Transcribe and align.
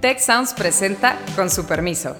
Tech 0.00 0.20
Sounds 0.20 0.54
presenta 0.54 1.16
con 1.34 1.50
su 1.50 1.66
permiso. 1.66 2.14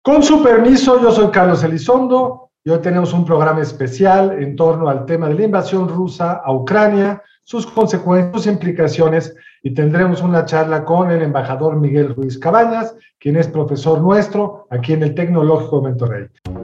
Con 0.00 0.22
su 0.22 0.40
permiso, 0.40 1.02
yo 1.02 1.10
soy 1.10 1.32
Carlos 1.32 1.64
Elizondo 1.64 2.50
y 2.62 2.70
hoy 2.70 2.78
tenemos 2.78 3.12
un 3.12 3.24
programa 3.24 3.62
especial 3.62 4.40
en 4.40 4.54
torno 4.54 4.88
al 4.88 5.06
tema 5.06 5.28
de 5.28 5.34
la 5.34 5.42
invasión 5.42 5.88
rusa 5.88 6.40
a 6.44 6.52
Ucrania, 6.52 7.20
sus 7.42 7.66
consecuencias, 7.66 8.44
sus 8.44 8.52
implicaciones 8.52 9.34
y 9.64 9.74
tendremos 9.74 10.22
una 10.22 10.44
charla 10.44 10.84
con 10.84 11.10
el 11.10 11.22
embajador 11.22 11.80
Miguel 11.80 12.14
Ruiz 12.14 12.38
Cabañas, 12.38 12.94
quien 13.18 13.36
es 13.36 13.48
profesor 13.48 14.00
nuestro 14.00 14.68
aquí 14.70 14.92
en 14.92 15.02
el 15.02 15.16
Tecnológico 15.16 15.80
de 15.80 15.88
Monterrey. 15.88 16.61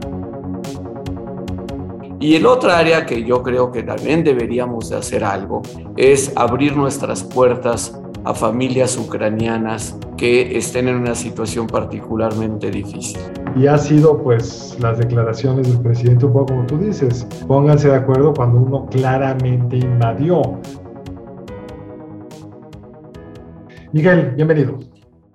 Y 2.21 2.35
el 2.35 2.47
otro 2.47 2.73
área 2.73 3.07
que 3.07 3.23
yo 3.23 3.45
creo 3.45 3.71
que 3.71 3.85
también 3.85 4.25
deberíamos 4.25 4.91
de 4.91 4.97
hacer 4.97 5.23
algo 5.23 5.63
es 5.97 6.33
abrir 6.35 6.77
nuestras 6.77 7.23
puertas 7.23 7.97
a 8.25 8.35
familias 8.35 8.97
ucranianas 8.97 9.97
que 10.17 10.59
estén 10.59 10.89
en 10.89 10.97
una 10.97 11.15
situación 11.15 11.69
particularmente 11.69 12.73
difícil. 12.73 13.21
Y 13.55 13.69
ha 13.69 13.79
sido 13.79 14.21
pues 14.21 14.77
las 14.81 14.99
declaraciones 14.99 15.69
del 15.69 15.81
presidente 15.81 16.27
un 16.27 16.33
poco 16.33 16.47
como 16.47 16.67
tú 16.67 16.77
dices, 16.79 17.25
pónganse 17.47 17.89
de 17.89 17.95
acuerdo 17.95 18.35
cuando 18.35 18.59
uno 18.59 18.87
claramente 18.87 19.77
invadió. 19.77 20.43
Miguel, 23.93 24.33
bienvenido. 24.35 24.77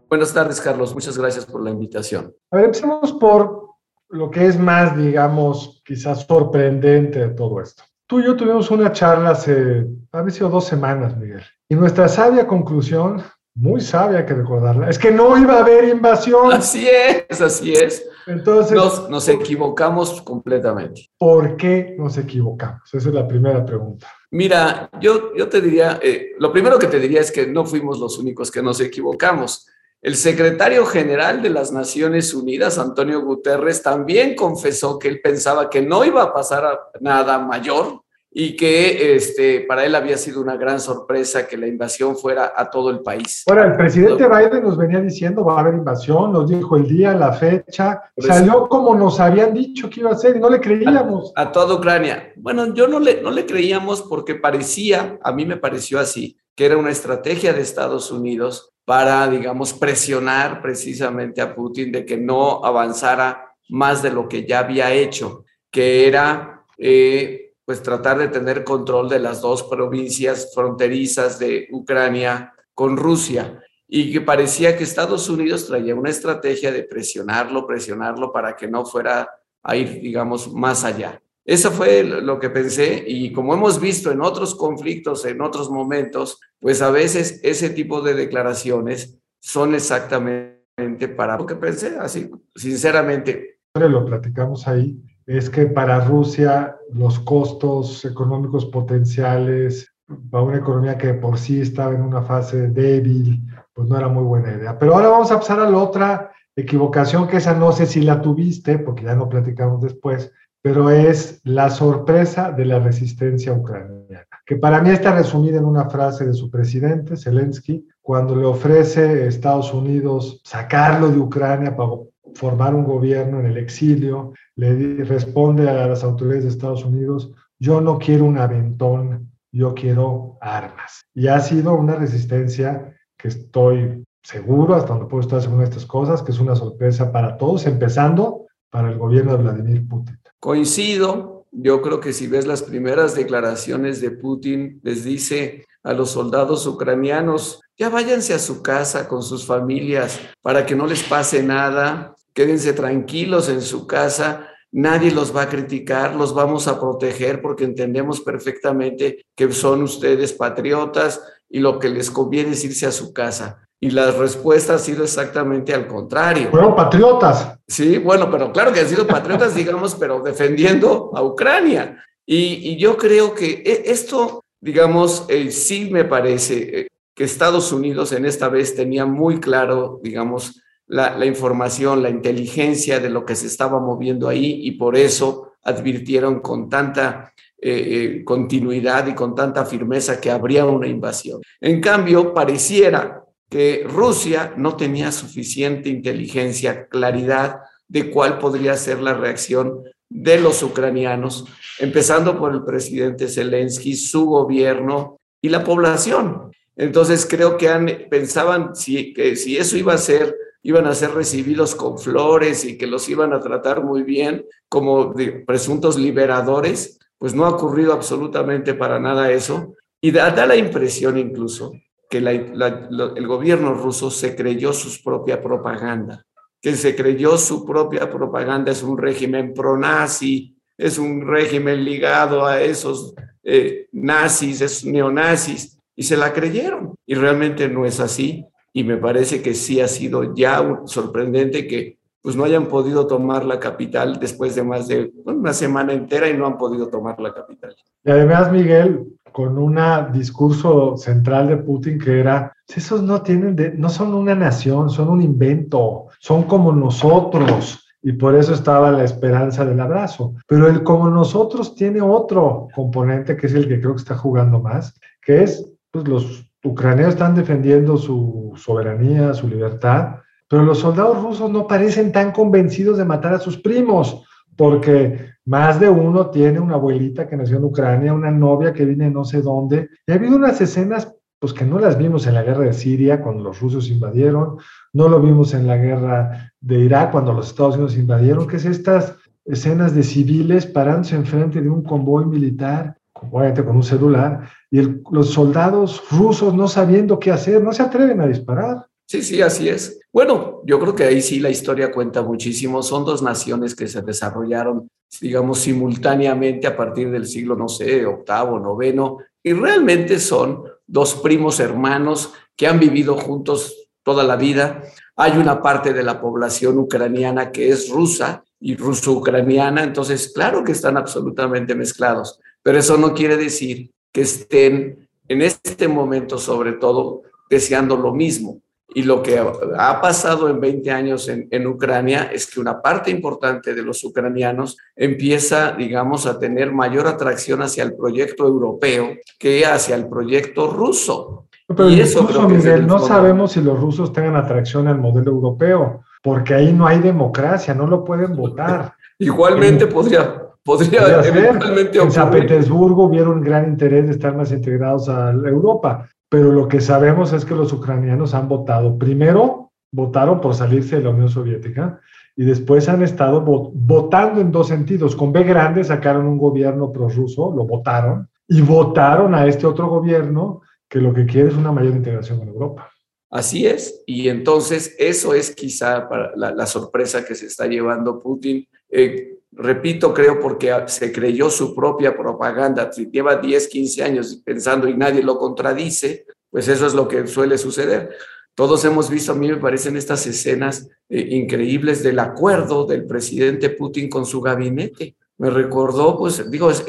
Buenas 0.09 0.33
tardes, 0.33 0.59
Carlos. 0.59 0.93
Muchas 0.93 1.17
gracias 1.17 1.45
por 1.45 1.63
la 1.63 1.71
invitación. 1.71 2.35
A 2.52 2.57
ver, 2.57 2.65
empecemos 2.65 3.13
por 3.13 3.72
lo 4.13 4.30
que 4.30 4.45
es 4.45 4.59
más, 4.59 4.95
digamos, 4.95 5.81
quizás 5.84 6.26
sorprendente 6.26 7.20
de 7.20 7.30
todo 7.30 7.59
esto. 7.62 7.84
Tú 8.08 8.20
y 8.20 8.26
yo 8.26 8.36
tuvimos 8.36 8.70
una 8.70 8.91
charla 8.91 9.31
hace, 9.31 9.88
ha 10.12 10.30
sido 10.30 10.49
dos 10.49 10.66
semanas, 10.66 11.17
Miguel, 11.17 11.44
y 11.67 11.75
nuestra 11.75 12.08
sabia 12.08 12.45
conclusión, 12.45 13.23
muy 13.55 13.81
sabia 13.81 14.25
que 14.25 14.36
recordarla, 14.36 14.89
es 14.89 15.00
que 15.00 15.11
no 15.11 15.38
iba 15.38 15.55
a 15.55 15.59
haber 15.61 15.89
invasión. 15.89 16.53
Así 16.53 16.88
es, 16.88 17.42
así 17.42 17.73
es. 17.73 18.08
Entonces, 18.28 18.78
nos, 19.09 19.28
equivocamos 19.28 20.22
completamente. 20.22 21.09
¿Por 21.17 21.58
qué 21.58 21.95
nos 21.98 22.17
equivocamos? 22.17 22.81
Esa 22.94 23.09
es 23.09 23.16
la 23.16 23.27
primera 23.27 23.66
pregunta. 23.66 24.08
Mira, 24.31 24.89
yo, 25.02 25.36
yo 25.36 25.50
te 25.50 25.59
diría, 25.59 26.00
eh, 26.02 26.31
lo 26.38 26.52
primero 26.52 26.77
que 26.80 26.88
te 26.88 27.00
diría 27.00 27.22
es 27.22 27.31
que 27.31 27.48
no 27.48 27.66
fuimos 27.66 28.00
los 28.00 28.17
únicos 28.20 28.52
que 28.52 28.61
nos 28.61 28.80
equivocamos. 28.80 29.67
El 30.03 30.17
secretario 30.17 30.85
general 30.85 31.41
de 31.41 31.49
las 31.49 31.71
Naciones 31.71 32.33
Unidas, 32.33 32.77
Antonio 32.77 33.21
Guterres, 33.21 33.81
también 33.81 34.35
confesó 34.35 34.99
que 34.99 35.07
él 35.07 35.21
pensaba 35.21 35.69
que 35.69 35.81
no 35.81 36.03
iba 36.03 36.21
a 36.21 36.33
pasar 36.33 36.91
nada 36.99 37.39
mayor 37.39 38.02
y 38.36 38.56
que 38.56 39.16
este, 39.16 39.62
para 39.62 39.86
él 39.86 39.94
había 39.94 40.17
sido 40.17 40.42
una 40.42 40.58
gran 40.58 40.80
sorpresa 40.80 41.48
que 41.48 41.56
la 41.56 41.67
invasión 41.67 42.17
fuera 42.17 42.53
a 42.56 42.70
todo 42.70 42.89
el 42.89 43.02
país. 43.02 43.44
Ahora, 43.48 43.66
el 43.66 43.76
presidente 43.76 44.28
Biden 44.28 44.64
nos 44.64 44.78
venía 44.78 45.00
diciendo 45.00 45.45
va 45.45 45.58
a 45.58 45.59
haber 45.59 45.76
invasión, 45.76 46.34
nos 46.34 46.50
dijo 46.50 46.76
el 46.76 46.88
día, 46.88 47.14
la 47.14 47.34
fecha, 47.34 48.02
salió 48.17 48.67
como 48.67 48.95
nos 48.95 49.20
habían 49.20 49.54
dicho 49.54 49.89
que 49.89 50.00
iba 50.00 50.11
a 50.11 50.16
ser 50.16 50.36
y 50.36 50.39
no 50.39 50.50
le 50.50 50.59
creíamos. 50.59 51.31
A, 51.36 51.44
a, 51.44 51.52
toda 51.52 51.76
Ucrania. 51.76 52.34
Bueno, 52.36 52.73
yo 52.73 52.88
no 52.88 53.00
le, 53.00 53.22
no 53.22 53.30
le 53.30 53.45
creíamos 53.45 54.02
porque 54.02 54.36
parecía, 54.36 55.20
a 55.23 55.31
mí 55.31 55.45
me 55.45 55.58
pareció 55.58 56.00
así, 56.00 56.38
que 56.56 56.66
era 56.66 56.78
una 56.78 56.92
estrategia 56.92 57.54
de 57.54 57.61
Estados 57.61 58.11
Unidos 58.11 58.73
para, 58.86 59.28
digamos, 59.28 59.73
presionar 59.73 60.61
precisamente 60.61 61.42
a 61.42 61.54
Putin 61.56 61.92
de 61.92 62.06
que 62.06 62.17
no 62.17 62.66
avanzara 62.66 63.54
más 63.70 64.02
de 64.04 64.11
lo 64.11 64.28
que 64.28 64.45
ya 64.45 64.59
había 64.59 64.92
hecho, 64.92 65.45
que 65.72 66.08
era, 66.08 66.66
eh, 66.78 67.42
pues, 67.66 67.81
tratar 67.81 68.17
de 68.17 68.28
tener 68.28 68.64
control 68.64 69.09
de 69.09 69.19
las 69.19 69.42
dos 69.42 69.64
provincias 69.64 70.52
fronterizas 70.53 71.39
de 71.39 71.67
Ucrania 71.72 72.53
con 72.73 72.97
Rusia 72.97 73.61
y 73.88 74.11
que 74.11 74.22
parecía 74.22 74.75
que 74.75 74.83
Estados 74.83 75.30
Unidos 75.30 75.67
traía 75.67 75.95
una 75.95 76.10
estrategia 76.10 76.71
de 76.71 76.83
presionarlo, 76.83 77.67
presionarlo 77.67 78.32
para 78.32 78.55
que 78.55 78.67
no 78.67 78.86
fuera 78.86 79.30
a 79.61 79.76
ir, 79.76 80.02
digamos, 80.02 80.52
más 80.52 80.83
allá. 80.83 81.21
Eso 81.45 81.71
fue 81.71 82.04
lo 82.04 82.39
que 82.39 82.49
pensé 82.49 83.04
y 83.05 83.33
como 83.33 83.54
hemos 83.54 83.80
visto 83.80 84.11
en 84.11 84.21
otros 84.21 84.55
conflictos, 84.55 85.26
en 85.26 85.42
otros 85.42 85.70
momentos, 85.70 86.39
pues 86.60 86.82
a 86.82 86.89
veces 86.89 87.42
ese 87.43 87.70
tipo 87.70 88.02
de 88.02 88.14
declaraciones 88.14 89.20
son 89.42 89.76
exactamente 89.76 91.08
para 91.16 91.37
lo 91.37 91.45
que 91.45 91.55
pensé, 91.55 91.98
así, 91.99 92.32
sinceramente. 92.55 93.60
Lo 93.76 94.05
platicamos 94.05 94.67
ahí, 94.67 95.04
es 95.26 95.49
que 95.49 95.66
para 95.66 96.05
Rusia 96.05 96.77
los 96.93 97.20
costos 97.20 98.05
económicos 98.05 98.65
potenciales 98.65 99.93
para 100.30 100.43
una 100.43 100.58
economía 100.58 100.98
que 100.98 101.14
por 101.14 101.37
sí 101.37 101.61
estaba 101.61 101.93
en 101.93 102.02
una 102.02 102.21
fase 102.21 102.70
débil, 102.70 103.42
pues 103.73 103.87
no 103.87 103.98
era 103.98 104.08
muy 104.08 104.23
buena 104.23 104.54
idea. 104.54 104.77
Pero 104.77 104.95
ahora 104.95 105.09
vamos 105.09 105.31
a 105.31 105.39
pasar 105.39 105.59
a 105.59 105.70
la 105.70 105.77
otra 105.77 106.31
equivocación, 106.55 107.27
que 107.27 107.37
esa 107.37 107.54
no 107.54 107.71
sé 107.71 107.86
si 107.86 108.02
la 108.02 108.21
tuviste, 108.21 108.77
porque 108.80 109.04
ya 109.04 109.15
no 109.15 109.30
platicamos 109.30 109.81
después, 109.81 110.31
pero 110.61 110.89
es 110.89 111.42
la 111.43 111.70
sorpresa 111.70 112.52
de 112.52 112.65
la 112.65 112.80
resistencia 112.80 113.54
ucraniana, 113.54 114.27
que 114.45 114.55
para 114.55 114.81
mí 114.81 114.92
está 114.92 115.14
resumida 115.14 115.58
en 115.58 115.65
una 115.65 115.89
frase 115.89 116.25
de 116.25 116.33
su 116.33 116.49
presidente, 116.49 117.17
Zelensky, 117.17 117.86
cuando 118.02 118.36
le 118.36 118.45
ofrece 118.45 119.02
a 119.02 119.25
Estados 119.25 119.73
Unidos 119.73 120.42
sacarlo 120.43 121.10
de 121.10 121.20
Ucrania 121.20 121.75
para 121.75 121.89
formar 122.36 122.73
un 122.76 122.83
gobierno 122.83 123.39
en 123.39 123.48
el 123.48 123.58
exilio, 123.58 124.33
le 124.55 125.04
responde 125.04 125.70
a 125.70 125.88
las 125.88 126.04
autoridades 126.04 126.44
de 126.44 126.49
Estados 126.49 126.86
Unidos, 126.86 127.32
yo 127.60 127.82
no 127.82 127.98
quiero 127.98 128.25
un 128.25 128.38
aventón, 128.38 129.31
yo 129.51 129.74
quiero 129.74 130.38
armas. 130.42 131.06
Y 131.13 131.27
ha 131.27 131.39
sido 131.39 131.74
una 131.74 131.95
resistencia 131.95 132.95
que 133.18 133.30
estoy 133.30 134.04
seguro, 134.22 134.75
hasta 134.75 134.94
donde 134.94 135.07
puedo 135.07 135.22
estar 135.22 135.42
seguro 135.42 135.60
de 135.60 135.66
estas 135.66 135.86
cosas, 135.86 136.22
que 136.22 136.31
es 136.31 136.39
una 136.39 136.56
sorpresa 136.56 137.12
para 137.12 137.38
todos, 137.38 137.66
empezando 137.66 138.48
para 138.69 138.89
el 138.89 138.98
gobierno 138.98 139.38
de 139.38 139.44
Vladimir 139.44 139.88
Putin. 139.88 140.19
Coincido, 140.39 141.45
yo 141.51 141.81
creo 141.81 142.00
que 142.00 142.13
si 142.13 142.27
ves 142.27 142.48
las 142.48 142.63
primeras 142.63 143.16
declaraciones 143.16 144.01
de 144.01 144.12
Putin, 144.12 144.80
les 144.83 145.04
dice 145.04 145.66
a 145.83 145.94
los 145.94 146.12
soldados 146.12 146.66
ucranianos, 146.66 147.62
ya 147.77 147.89
váyanse 147.89 148.33
a 148.33 148.39
su 148.39 148.62
casa 148.62 149.07
con 149.07 149.22
sus 149.22 149.45
familias 149.45 150.19
para 150.42 150.66
que 150.66 150.75
no 150.75 150.88
les 150.88 151.04
pase 151.04 151.44
nada, 151.44 152.16
quédense 152.33 152.74
tranquilos 152.74 153.50
en 153.50 153.62
su 153.62 153.88
casa, 153.88 154.50
nadie 154.71 155.12
los 155.12 155.36
va 155.36 155.44
a 155.44 155.50
criticar, 155.50 156.16
los 156.16 156.33
vamos 156.33 156.68
a 156.68 156.80
proteger 156.80 157.42
porque 157.42 157.63
entendemos 157.63 158.21
perfectamente 158.21 159.25
que 159.36 159.51
son 159.51 159.83
ustedes 159.83 160.33
patriotas 160.33 161.22
y 161.50 161.60
lo 161.60 161.77
que 161.80 161.89
les 161.89 162.10
conviene 162.10 162.51
es 162.51 162.63
irse 162.66 162.88
a 162.88 162.92
su 162.92 163.13
casa. 163.13 163.68
Y 163.80 163.92
la 163.92 164.12
respuesta 164.12 164.75
ha 164.75 164.80
sido 164.80 165.04
exactamente 165.04 165.74
al 165.74 165.88
contrario. 165.88 166.50
Fueron 166.50 166.75
patriotas. 166.75 167.60
Sí, 167.68 167.98
bueno, 167.98 168.31
pero 168.31 168.51
claro 168.51 168.72
que 168.72 168.80
han 168.80 168.88
sido 168.88 169.06
patriotas, 169.06 169.54
digamos, 169.56 169.95
pero 169.95 170.22
defendiendo 170.22 171.12
a 171.13 171.22
Ucrania. 171.22 172.04
Y, 172.25 172.77
yo 172.77 172.98
creo 172.98 173.36
que 173.36 173.62
e, 173.66 173.92
esto, 173.92 174.44
digamos, 174.62 175.25
eh, 175.27 175.51
sí 175.51 175.89
me 175.92 176.06
parece 176.06 176.80
eh, 176.80 176.88
que 177.13 177.25
Estados 177.25 177.72
Unidos 177.72 178.13
en 178.13 178.25
esta 178.25 178.48
vez 178.48 178.75
tenía 178.75 179.06
muy 179.06 179.39
claro, 179.39 180.00
digamos, 180.01 180.62
la, 180.94 181.25
información, 181.25 182.04
la 182.04 182.09
inteligencia 182.12 183.00
de 183.00 183.09
lo 183.09 183.25
que 183.25 183.36
se 183.36 183.48
estaba 183.48 183.80
moviendo 183.80 184.30
ahí 184.30 184.59
y 184.62 184.71
por 184.71 184.95
eso 184.95 185.54
advirtieron 185.63 186.39
con 186.39 186.69
tanta 186.69 187.33
eh, 187.59 188.21
continuidad 188.24 189.07
y 189.07 189.15
con 189.15 189.33
tanta 189.33 189.65
firmeza 189.65 190.21
que 190.21 190.30
habría 190.30 190.65
una 190.65 190.88
invasión. 190.88 191.42
En 191.59 191.81
cambio, 191.81 192.31
pareciera 192.33 193.24
que 193.50 193.83
Rusia 193.88 194.54
no 194.56 194.75
tenía 194.75 195.12
suficiente 195.12 195.89
inteligencia, 195.89 196.88
claridad 196.88 197.62
de 197.88 198.12
cuál 198.12 198.38
podría 198.38 198.75
ser 198.77 199.01
la 199.01 199.15
reacción 199.15 199.83
de 200.10 200.39
los 200.39 200.62
ucranianos, 200.62 201.45
empezando 201.80 202.38
por 202.38 202.54
el 202.54 202.63
presidente 202.63 203.28
Zelensky, 203.28 203.95
su 203.95 204.25
gobierno 204.25 205.18
y 205.42 205.50
la 205.50 205.63
población. 205.63 206.51
Entonces 206.75 207.25
creo 207.28 207.57
que 207.57 207.68
pensaban 208.12 208.74
que 209.16 209.36
si 209.36 209.57
eso 209.57 209.78
iba 209.78 209.94
a 209.94 209.98
ser, 209.98 210.36
iban 210.63 210.88
a 210.88 210.95
ser 210.95 211.12
recibidos 211.12 211.75
con 211.75 212.00
flores 212.00 212.65
y 212.65 212.77
que 212.77 212.88
los 212.88 213.07
iban 213.10 213.33
a 213.33 213.39
tratar 213.39 213.83
muy 213.83 214.04
bien 214.04 214.45
como 214.69 215.13
presuntos 215.45 215.98
liberadores, 216.00 217.00
pues 217.18 217.36
no 217.36 217.45
ha 217.45 217.50
ocurrido 217.50 217.94
absolutamente 217.94 218.74
para 218.74 219.00
nada 219.00 219.31
eso. 219.31 219.75
Y 220.01 220.12
da, 220.12 220.33
la 220.45 220.56
impresión 220.56 221.18
incluso 221.18 221.74
que 222.10 222.18
el 222.18 223.27
gobierno 223.27 223.74
ruso 223.74 224.10
se 224.10 224.36
creyó 224.36 224.74
su 224.74 225.04
propia 225.04 225.42
propaganda, 225.42 226.25
que 226.62 226.75
se 226.75 226.95
creyó 226.95 227.38
su 227.38 227.66
propia 227.66 228.09
propaganda, 228.09 228.71
es 228.71 228.83
un 228.83 228.98
régimen 228.98 229.54
pro-nazi, 229.54 230.56
es 230.77 230.98
un 230.98 231.27
régimen 231.27 231.83
ligado 231.83 232.45
a 232.45 232.62
esos 232.62 233.13
eh, 233.44 233.88
nazis, 233.92 234.62
esos 234.62 234.86
neonazis, 234.86 235.77
y 235.95 236.04
se 236.04 236.18
la 236.18 236.33
creyeron. 236.33 236.95
Y 237.06 237.16
realmente 237.16 237.68
no 237.68 237.86
es 237.86 238.00
así. 238.00 238.45
Y 238.74 238.84
me 238.84 238.98
parece 238.98 239.42
que 239.42 239.54
sí 239.54 239.80
ha 239.80 239.88
sido 239.88 240.34
ya 240.34 240.81
sorprendente 240.86 241.68
que 241.68 242.00
pues 242.24 242.36
no 242.38 242.46
hayan 242.46 242.68
podido 242.68 243.06
tomar 243.06 243.44
la 243.44 243.60
capital 243.60 244.18
después 244.20 244.56
de 244.56 244.64
más 244.64 244.88
de 244.88 245.12
una 245.25 245.54
semana 245.54 245.92
entera 245.92 246.30
y 246.30 246.38
no 246.38 246.48
han 246.48 246.58
podido 246.58 246.88
tomar 246.88 247.20
la 247.20 247.34
capital. 247.34 247.75
Y 248.04 248.12
además, 248.12 248.50
Miguel, 248.50 249.14
con 249.34 249.58
un 249.58 249.78
discurso 250.14 250.96
central 250.96 251.50
de 251.50 251.58
Putin 251.58 252.00
que 252.00 252.22
era, 252.22 252.54
esos 252.74 253.04
no 253.04 253.22
tienen, 253.22 253.75
no 253.78 253.90
son 253.90 254.14
una 254.14 254.36
nación, 254.36 254.90
son 254.90 255.10
un 255.10 255.22
invento, 255.22 256.06
son 256.19 256.44
como 256.44 256.72
nosotros. 256.72 257.86
Y 258.02 258.14
por 258.14 258.36
eso 258.36 258.54
estaba 258.54 258.92
la 258.92 259.04
esperanza 259.04 259.66
del 259.66 259.80
abrazo. 259.80 260.34
Pero 260.48 260.68
el 260.68 260.84
como 260.84 261.10
nosotros 261.10 261.76
tiene 261.76 262.02
otro 262.02 262.68
componente 262.74 263.36
que 263.36 263.48
es 263.48 263.54
el 263.54 263.68
que 263.68 263.80
creo 263.81 263.96
que 263.96 264.02
está 264.02 264.16
jugando 264.16 264.60
más, 264.60 264.98
que 265.22 265.44
es, 265.44 265.69
pues 265.92 266.08
los 266.08 266.53
ucranianos 266.63 267.13
están 267.13 267.36
defendiendo 267.36 267.98
su 267.98 268.54
soberanía, 268.56 269.33
su 269.33 269.48
libertad, 269.48 270.15
pero 270.48 270.63
los 270.63 270.80
soldados 270.80 271.21
rusos 271.21 271.50
no 271.50 271.68
parecen 271.68 272.12
tan 272.12 272.31
convencidos 272.31 272.98
de 272.98 273.06
matar 273.06 273.33
a 273.33 273.39
sus 273.39 273.57
primos, 273.57 274.24
porque 274.56 275.33
más 275.45 275.80
de 275.80 275.89
uno 275.89 276.30
tiene 276.30 276.60
una 276.60 276.75
abuelita 276.75 277.27
que 277.27 277.36
nació 277.36 277.57
en 277.57 277.65
Ucrania, 277.65 278.13
una 278.13 278.31
novia 278.31 278.74
que 278.74 278.86
viene 278.86 279.10
no 279.10 279.25
sé 279.25 279.42
dónde. 279.42 279.89
Y 280.07 280.12
ha 280.12 280.15
habido 280.15 280.36
unas 280.36 280.62
escenas 280.62 281.13
pues 281.39 281.51
que 281.51 281.65
no 281.65 281.77
las 281.77 281.98
vimos 281.98 282.25
en 282.25 282.36
la 282.36 282.44
guerra 282.44 282.63
de 282.63 282.71
Siria 282.71 283.21
cuando 283.21 283.44
los 283.44 283.59
rusos 283.59 283.89
invadieron, 283.89 284.59
no 284.94 285.09
lo 285.09 285.19
vimos 285.19 285.54
en 285.54 285.68
la 285.68 285.75
guerra 285.75 286.54
de 286.62 286.80
Irak 286.80 287.12
cuando 287.12 287.33
los 287.33 287.48
Estados 287.48 287.75
Unidos 287.75 287.98
invadieron, 287.98 288.48
que 288.48 288.56
es 288.56 288.63
estas 288.63 289.18
escenas 289.44 289.94
de 289.94 290.04
civiles 290.04 290.66
parándose 290.66 291.18
enfrente 291.18 291.62
de 291.62 291.69
un 291.69 291.83
convoy 291.83 292.25
militar, 292.25 292.98
obviamente 293.13 293.66
con 293.66 293.75
un 293.75 293.83
celular, 293.83 294.48
y 294.74 294.81
los 295.12 295.30
soldados 295.30 296.02
rusos 296.10 296.56
no 296.56 296.68
sabiendo 296.68 297.20
qué 297.20 297.30
hacer, 297.30 297.62
no 297.62 297.72
se 297.74 297.84
atreven 297.84 298.20
a 298.22 298.25
disparar. 298.28 298.88
Sí, 299.08 299.22
sí, 299.22 299.40
así 299.40 299.70
es. 299.70 300.00
Bueno, 300.12 300.62
yo 300.66 300.80
creo 300.80 300.96
que 300.96 301.04
ahí 301.04 301.22
sí 301.22 301.40
la 301.40 301.52
historia 301.52 301.92
cuenta 301.92 302.24
muchísimo. 302.24 302.81
Son 302.81 303.06
dos 303.06 303.22
naciones 303.22 303.75
que 303.75 303.88
se 303.88 304.02
desarrollaron, 304.02 304.90
digamos, 305.22 305.60
simultáneamente 305.60 306.66
a 306.66 306.75
partir 306.75 307.12
del 307.12 307.28
siglo, 307.28 307.56
no 307.56 307.68
sé, 307.68 308.04
octavo, 308.04 308.58
noveno, 308.58 309.20
y 309.44 309.54
realmente 309.54 310.20
son 310.20 310.64
dos 310.88 311.14
primos 311.22 311.60
hermanos 311.60 312.34
que 312.56 312.66
han 312.66 312.80
vivido 312.80 313.16
juntos 313.16 313.92
toda 314.02 314.24
la 314.24 314.38
vida. 314.38 314.81
Hay 315.16 315.38
una 315.38 315.62
parte 315.62 315.94
de 315.94 316.02
la 316.02 316.19
población 316.19 316.80
ucraniana 316.80 317.52
que 317.52 317.69
es 317.69 317.92
rusa 317.92 318.44
y 318.60 318.76
ruso-ucraniana, 318.76 319.84
entonces 319.84 320.31
claro 320.34 320.64
que 320.64 320.72
están 320.72 320.98
absolutamente 320.98 321.76
mezclados, 321.76 322.40
pero 322.64 322.80
eso 322.80 322.98
no 322.98 323.14
quiere 323.14 323.38
decir 323.38 323.92
que 324.13 324.21
estén 324.21 325.10
en 325.27 325.42
este 325.42 325.88
momento 325.89 326.38
sobre 326.38 326.74
todo 326.74 327.24
deseando 327.50 327.98
lo 327.98 328.13
mismo. 328.13 328.62
Y 328.95 329.04
lo 329.04 329.24
que 329.24 329.39
ha 329.39 330.01
pasado 330.01 330.50
en 330.50 330.60
20 330.60 330.92
años 330.92 331.27
en, 331.27 331.68
Ucrania 331.68 332.30
es 332.31 332.45
que 332.45 332.60
una 332.60 332.80
parte 332.80 333.10
importante 333.10 333.74
de 333.74 333.81
los 333.81 334.04
ucranianos 334.04 334.77
empieza, 334.95 335.71
digamos, 335.71 336.27
a 336.27 336.38
tener 336.38 336.71
mayor 336.71 337.07
atracción 337.07 337.63
hacia 337.63 337.83
el 337.83 337.95
proyecto 337.95 338.45
europeo 338.45 339.15
que 339.39 339.65
hacia 339.65 339.95
el 339.95 340.07
proyecto 340.07 340.69
ruso. 340.69 341.48
Pero 341.68 341.89
y 341.89 342.01
eso 342.01 342.24
Miguel, 342.48 342.86
no 342.86 343.00
sabemos 343.00 343.54
si 343.54 343.62
los 343.62 343.80
rusos 343.80 344.13
tengan 344.13 344.36
atracción 344.36 344.88
al 344.88 345.00
modelo 345.00 345.31
europeo, 345.31 346.04
porque 346.21 346.54
ahí 346.54 346.71
no 346.71 346.86
hay 346.86 347.00
democracia, 347.00 347.74
no 347.74 347.88
lo 347.88 348.04
pueden 348.04 348.36
votar. 348.36 348.94
Igualmente 349.18 349.88
podría, 349.88 350.44
podría, 350.63 351.21
eventualmente 351.25 352.00
En 352.00 352.12
San 352.12 352.31
Petersburgo 352.31 353.06
un 353.06 353.42
gran 353.42 353.69
interés 353.69 354.06
de 354.06 354.12
estar 354.13 354.36
más 354.36 354.51
integrados 354.51 355.10
a 355.10 355.31
Europa 355.31 356.07
pero 356.33 356.51
lo 356.51 356.68
que 356.68 356.81
sabemos 356.81 357.31
es 357.31 357.45
que 357.45 357.54
los 357.54 357.71
ucranianos 357.74 358.33
han 358.33 358.50
votado. 358.50 358.98
Primero, 358.98 359.71
votaron 359.92 360.42
por 360.42 360.56
salirse 360.56 360.95
de 360.95 361.04
la 361.04 361.12
Unión 361.12 361.30
Soviética 361.30 362.01
y 362.36 362.44
después 362.44 362.89
han 362.89 363.04
estado 363.04 363.42
votando 363.42 364.42
en 364.42 364.51
dos 364.51 364.69
sentidos. 364.69 365.15
Con 365.15 365.31
B 365.31 365.44
grande 365.44 365.83
sacaron 365.83 366.25
un 366.25 366.39
gobierno 366.39 366.92
prorruso, 366.92 367.54
lo 367.56 367.66
votaron, 367.68 368.27
y 368.48 368.62
votaron 368.62 369.36
a 369.36 369.45
este 369.45 369.68
otro 369.68 369.88
gobierno 369.88 370.63
que 370.89 370.98
lo 370.98 371.13
que 371.13 371.27
quiere 371.27 371.50
es 371.50 371.56
una 371.56 371.71
mayor 371.71 371.95
integración 371.95 372.39
con 372.39 372.48
Europa. 372.48 372.89
Así 373.30 373.68
es, 373.68 374.01
y 374.07 374.27
entonces 374.27 374.95
eso 374.98 375.36
es 375.36 375.54
quizá 375.54 376.09
para 376.09 376.31
la, 376.36 376.66
sorpresa 376.66 377.24
que 377.24 377.36
se 377.36 377.45
está 377.45 377.68
llevando 377.68 378.19
Putin. 378.19 378.68
Eh, 378.89 379.38
repito, 379.56 380.14
creo 380.14 380.40
porque 380.40 380.74
se 380.88 381.12
creyó 381.12 381.50
su 381.50 381.76
propia 381.76 382.16
propaganda, 382.16 382.92
si 382.92 383.10
lleva 383.10 383.38
10, 383.38 383.68
15 383.68 384.04
años 384.04 384.42
pensando 384.44 384.88
y 384.88 384.96
nadie 384.96 385.24
lo 385.24 385.38
contradice, 385.38 386.26
pues 386.50 386.68
eso 386.68 386.86
es 386.86 386.94
lo 386.94 387.08
que 387.08 387.26
suele 387.28 387.58
suceder. 387.58 388.16
Todos 388.56 388.86
hemos 388.86 389.10
visto, 389.10 389.32
a 389.32 389.36
mí 389.36 389.48
me 389.48 389.58
parecen 389.58 389.98
estas 389.98 390.28
escenas 390.28 390.88
eh, 391.10 391.28
increíbles 391.32 392.04
del 392.04 392.20
acuerdo 392.20 392.86
del 392.86 393.06
presidente 393.06 393.72
Putin 393.72 394.10
con 394.10 394.26
su 394.26 394.42
gabinete. 394.42 395.16
Me 395.38 395.50
recordó, 395.50 396.18
pues 396.18 396.50
digo, 396.52 396.70
es, 396.70 396.84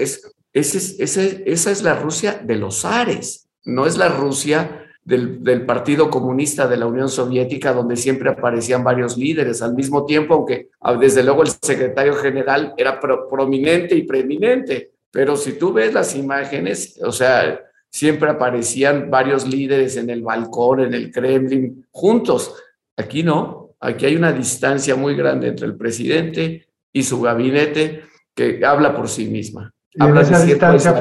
es, 0.52 0.96
esa 0.98 1.70
es 1.70 1.82
la 1.82 1.98
Rusia 1.98 2.40
de 2.44 2.56
los 2.56 2.84
Ares, 2.84 3.48
no 3.64 3.86
es 3.86 3.96
la 3.96 4.08
Rusia 4.08 4.83
del, 5.04 5.66
Partido 5.66 6.10
Comunista 6.10 6.66
de 6.66 6.76
la 6.76 6.86
Unión 6.86 7.08
Soviética, 7.08 7.72
donde 7.72 7.96
siempre 7.96 8.30
aparecían 8.30 8.82
varios 8.82 9.16
líderes 9.16 9.60
al 9.60 9.74
mismo 9.74 10.06
tiempo, 10.06 10.34
aunque 10.34 10.70
ah, 10.80 10.94
desde 10.94 11.22
luego 11.22 11.42
el 11.42 11.48
secretario 11.48 12.14
general 12.14 12.74
era 12.76 12.98
prominente 13.00 13.94
y 13.94 14.02
preeminente. 14.02 14.92
Pero 15.10 15.36
si 15.36 15.52
tú 15.52 15.72
ves 15.72 15.92
las 15.92 16.16
imágenes, 16.16 16.98
o 17.02 17.12
sea, 17.12 17.60
siempre 17.90 18.30
aparecían 18.30 19.10
varios 19.10 19.46
líderes 19.46 19.96
en 19.96 20.10
el 20.10 20.22
balcón, 20.22 20.80
en 20.80 20.94
el 20.94 21.12
Kremlin, 21.12 21.86
juntos. 21.90 22.54
Aquí 22.96 23.22
no, 23.22 23.76
aquí 23.80 24.06
hay 24.06 24.16
una 24.16 24.32
distancia 24.32 24.96
muy 24.96 25.14
grande 25.14 25.48
entre 25.48 25.66
el 25.66 25.76
presidente 25.76 26.66
y 26.92 27.02
su 27.02 27.20
gabinete 27.20 28.04
que 28.34 28.64
habla 28.64 28.96
por 28.96 29.08
sí 29.08 29.26
misma. 29.26 29.73
En 29.94 30.16
esa 30.16 30.44
distancia 30.44 31.00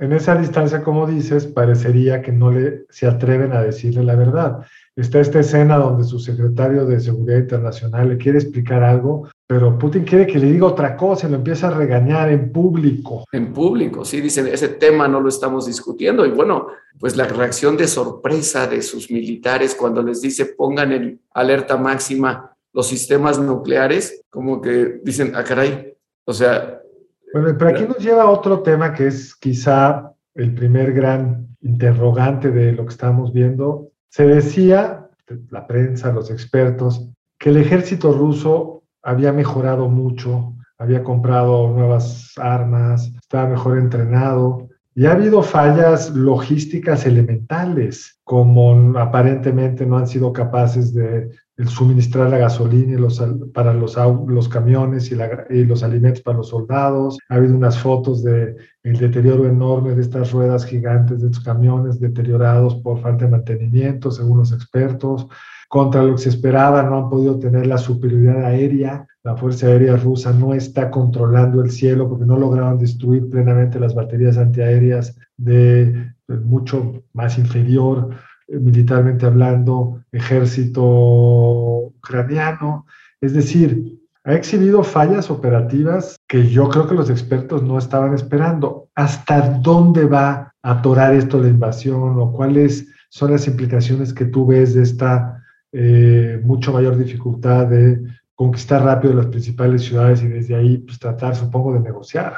en 0.00 0.12
esa 0.12 0.36
distancia, 0.36 0.84
como 0.84 1.06
dices, 1.06 1.46
parecería 1.46 2.22
que 2.22 2.30
no 2.30 2.52
le, 2.52 2.86
se 2.88 3.06
atreven 3.06 3.52
a 3.52 3.62
decirle 3.62 4.04
la 4.04 4.14
verdad. 4.14 4.60
Está 4.94 5.20
esta 5.20 5.40
escena 5.40 5.76
donde 5.76 6.04
su 6.04 6.20
secretario 6.20 6.86
de 6.86 7.00
Seguridad 7.00 7.38
Internacional 7.38 8.08
le 8.08 8.16
quiere 8.16 8.38
explicar 8.38 8.82
algo, 8.84 9.28
pero 9.46 9.76
Putin 9.76 10.04
quiere 10.04 10.26
que 10.26 10.38
le 10.38 10.52
diga 10.52 10.66
otra 10.66 10.96
cosa 10.96 11.26
y 11.26 11.30
lo 11.30 11.36
empieza 11.36 11.68
a 11.68 11.76
regañar 11.76 12.30
en 12.30 12.52
público. 12.52 13.24
En 13.32 13.52
público, 13.52 14.04
sí, 14.04 14.20
dicen, 14.20 14.46
ese 14.46 14.68
tema 14.68 15.08
no 15.08 15.20
lo 15.20 15.28
estamos 15.28 15.66
discutiendo. 15.66 16.24
Y 16.24 16.30
bueno, 16.30 16.68
pues 16.98 17.16
la 17.16 17.24
reacción 17.24 17.76
de 17.76 17.88
sorpresa 17.88 18.68
de 18.68 18.82
sus 18.82 19.10
militares 19.10 19.74
cuando 19.74 20.02
les 20.02 20.20
dice 20.20 20.46
pongan 20.46 20.92
en 20.92 21.20
alerta 21.34 21.76
máxima 21.76 22.52
los 22.72 22.86
sistemas 22.86 23.40
nucleares, 23.40 24.22
como 24.30 24.60
que 24.60 25.00
dicen, 25.02 25.32
ah, 25.34 25.42
caray, 25.42 25.94
o 26.24 26.32
sea, 26.32 26.82
bueno, 27.32 27.56
pero 27.58 27.70
aquí 27.70 27.84
nos 27.84 27.98
lleva 27.98 28.22
a 28.22 28.30
otro 28.30 28.62
tema 28.62 28.92
que 28.92 29.06
es 29.06 29.34
quizá 29.34 30.12
el 30.34 30.54
primer 30.54 30.92
gran 30.92 31.48
interrogante 31.60 32.50
de 32.50 32.72
lo 32.72 32.84
que 32.84 32.92
estamos 32.92 33.32
viendo. 33.32 33.90
Se 34.08 34.26
decía, 34.26 35.08
la 35.50 35.66
prensa, 35.66 36.12
los 36.12 36.30
expertos, 36.30 37.10
que 37.38 37.50
el 37.50 37.58
ejército 37.58 38.12
ruso 38.12 38.82
había 39.02 39.32
mejorado 39.32 39.88
mucho, 39.88 40.54
había 40.78 41.02
comprado 41.02 41.70
nuevas 41.70 42.32
armas, 42.36 43.12
estaba 43.20 43.48
mejor 43.48 43.78
entrenado, 43.78 44.67
y 44.98 45.06
ha 45.06 45.12
habido 45.12 45.44
fallas 45.44 46.10
logísticas 46.10 47.06
elementales, 47.06 48.18
como 48.24 48.98
aparentemente 48.98 49.86
no 49.86 49.96
han 49.96 50.08
sido 50.08 50.32
capaces 50.32 50.92
de 50.92 51.30
suministrar 51.66 52.30
la 52.30 52.38
gasolina 52.38 52.94
y 52.94 52.96
los, 52.96 53.24
para 53.54 53.72
los, 53.72 53.96
los 54.26 54.48
camiones 54.48 55.12
y, 55.12 55.64
los 55.66 55.84
alimentos 55.84 56.20
para 56.22 56.38
los 56.38 56.48
soldados. 56.48 57.16
Ha 57.28 57.36
habido 57.36 57.54
unas 57.54 57.78
fotos 57.78 58.24
de 58.24 58.56
el 58.82 58.98
deterioro 58.98 59.46
enorme 59.46 59.94
de 59.94 60.02
estas 60.02 60.32
ruedas 60.32 60.64
gigantes 60.64 61.20
de 61.20 61.28
estos 61.28 61.44
camiones 61.44 62.00
deteriorados 62.00 62.74
por 62.82 63.00
falta 63.00 63.26
de 63.26 63.30
mantenimiento, 63.30 64.10
según 64.10 64.38
los 64.38 64.50
expertos. 64.50 65.28
Contra 65.68 66.02
lo 66.02 66.16
que 66.16 66.22
se 66.22 66.30
esperaba, 66.30 66.82
no 66.82 67.04
han 67.04 67.08
podido 67.08 67.38
tener 67.38 67.68
la 67.68 67.78
superioridad 67.78 68.46
aérea 68.46 69.06
la 69.28 69.36
Fuerza 69.36 69.66
Aérea 69.66 69.94
Rusa 69.94 70.32
no 70.32 70.54
está 70.54 70.90
controlando 70.90 71.60
el 71.60 71.70
cielo 71.70 72.08
porque 72.08 72.24
no 72.24 72.38
lograron 72.38 72.78
destruir 72.78 73.28
plenamente 73.28 73.78
las 73.78 73.94
baterías 73.94 74.38
antiaéreas 74.38 75.18
de, 75.36 76.14
mucho 76.44 77.04
más 77.12 77.36
inferior, 77.36 78.08
eh, 78.46 78.58
militarmente 78.58 79.26
hablando, 79.26 80.02
ejército 80.12 80.82
ucraniano. 80.82 82.86
Es 83.20 83.34
decir, 83.34 84.00
ha 84.24 84.32
exhibido 84.32 84.82
fallas 84.82 85.30
operativas 85.30 86.16
que 86.26 86.48
yo 86.48 86.70
creo 86.70 86.88
que 86.88 86.94
los 86.94 87.10
expertos 87.10 87.62
no 87.62 87.76
estaban 87.76 88.14
esperando. 88.14 88.88
¿Hasta 88.94 89.58
dónde 89.60 90.06
va 90.06 90.54
a 90.62 90.70
atorar 90.70 91.14
esto 91.14 91.38
la 91.38 91.48
invasión 91.48 92.18
o 92.18 92.32
cuáles 92.32 92.88
son 93.10 93.32
las 93.32 93.46
implicaciones 93.46 94.14
que 94.14 94.24
tú 94.24 94.46
ves 94.46 94.72
de 94.72 94.84
esta 94.84 95.38
eh, 95.70 96.40
mucho 96.42 96.72
mayor 96.72 96.96
dificultad 96.96 97.66
de 97.66 98.00
conquistar 98.38 98.84
rápido 98.84 99.14
las 99.14 99.26
principales 99.26 99.82
ciudades 99.82 100.22
y 100.22 100.28
desde 100.28 100.54
ahí 100.54 100.78
pues, 100.78 101.00
tratar, 101.00 101.34
supongo, 101.34 101.72
de 101.72 101.80
negociar. 101.80 102.34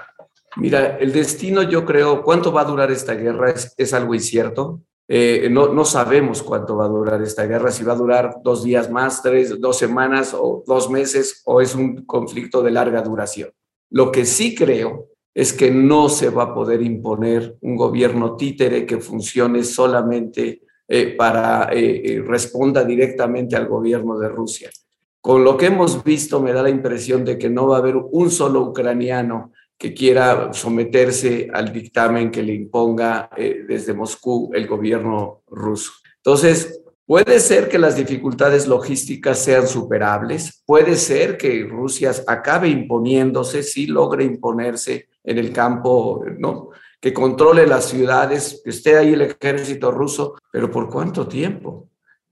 Mira, 0.57 0.97
el 0.97 1.13
destino 1.13 1.63
yo 1.63 1.85
creo, 1.85 2.23
¿cuánto 2.23 2.51
va 2.51 2.63
a 2.63 2.65
durar 2.65 2.91
esta 2.91 3.13
guerra? 3.13 3.53
Es, 3.77 3.93
algo 3.93 4.15
incierto. 4.15 4.81
Eh, 5.07 5.49
no, 5.51 5.75
no 5.75 5.85
sabemos 5.85 6.43
cuánto 6.43 6.75
va 6.75 6.87
a 6.87 6.89
durar 6.89 7.21
esta 7.21 7.45
guerra, 7.45 7.71
si 7.71 7.85
va 7.85 7.93
a 7.93 7.97
durar 7.97 8.37
dos 8.43 8.65
días 8.65 8.91
más, 8.91 9.23
tres, 9.23 9.61
dos 9.61 9.77
semanas 9.77 10.33
o 10.33 10.65
dos 10.67 10.89
meses, 10.89 11.43
o 11.45 11.61
es 11.61 11.75
un 11.75 12.07
conflicto 12.07 12.63
de 12.63 12.71
larga 12.71 13.03
duración. 13.03 13.51
Lo 13.91 14.11
que 14.11 14.25
sí 14.25 14.55
creo 14.55 15.09
es 15.35 15.53
que 15.53 15.71
no 15.71 16.09
se 16.09 16.31
va 16.31 16.45
a 16.45 16.55
poder 16.55 16.81
imponer 16.81 17.59
un 17.61 17.77
gobierno 17.77 18.37
títere 18.37 18.87
que 18.87 19.01
funcione 19.01 19.65
solamente 19.65 20.63
eh, 20.89 21.15
para 21.15 21.69
eh, 21.75 22.23
responda 22.27 22.85
directamente 22.85 23.55
al 23.55 23.69
gobierno 23.69 24.19
de 24.19 24.31
Rusia. 24.31 24.71
Con 25.21 25.45
lo 25.45 25.57
que 25.57 25.67
hemos 25.67 26.03
visto 26.03 26.41
me 26.41 26.53
da 26.53 26.63
la 26.63 26.71
impresión 26.71 27.25
de 27.25 27.39
que 27.39 27.51
no 27.51 27.69
va 27.69 27.77
a 27.77 27.81
haber 27.81 27.97
un 27.97 28.31
solo 28.31 28.63
ucraniano 28.63 29.53
que 29.77 29.95
quiera 29.95 30.53
someterse 30.53 31.49
al 31.53 31.73
dictamen 31.73 32.31
que 32.31 32.43
le 32.43 32.55
imponga 32.55 33.31
eh, 33.37 33.65
desde 33.67 33.95
Moscú 33.95 34.51
el 34.55 34.67
gobierno 34.67 35.43
ruso. 35.49 35.93
Entonces, 36.17 36.83
puede 37.07 37.41
ser 37.41 37.69
que 37.69 37.79
las 37.79 37.97
dificultades 37.97 38.67
logísticas 38.67 39.39
sean 39.39 39.67
superables, 39.67 40.63
puede 40.67 40.97
ser 40.97 41.37
que 41.37 41.65
Rusia 41.65 42.13
acabe 42.27 42.69
imponiéndose, 42.69 43.63
sí 43.63 43.87
logre 43.87 44.25
imponerse 44.25 45.09
en 45.25 45.39
el 45.39 45.53
campo, 45.53 46.25
¿no? 46.39 46.71
que 47.01 47.15
controle 47.15 47.67
las 47.67 47.87
ciudades, 47.87 48.61
que 48.63 48.71
esté 48.71 48.97
ahí 48.97 49.15
el 49.15 49.23
ejército 49.23 49.91
ruso, 49.91 50.35
pero 50.53 50.71
¿por 50.71 50.91
cuánto 50.91 51.27
tiempo? 51.27 51.89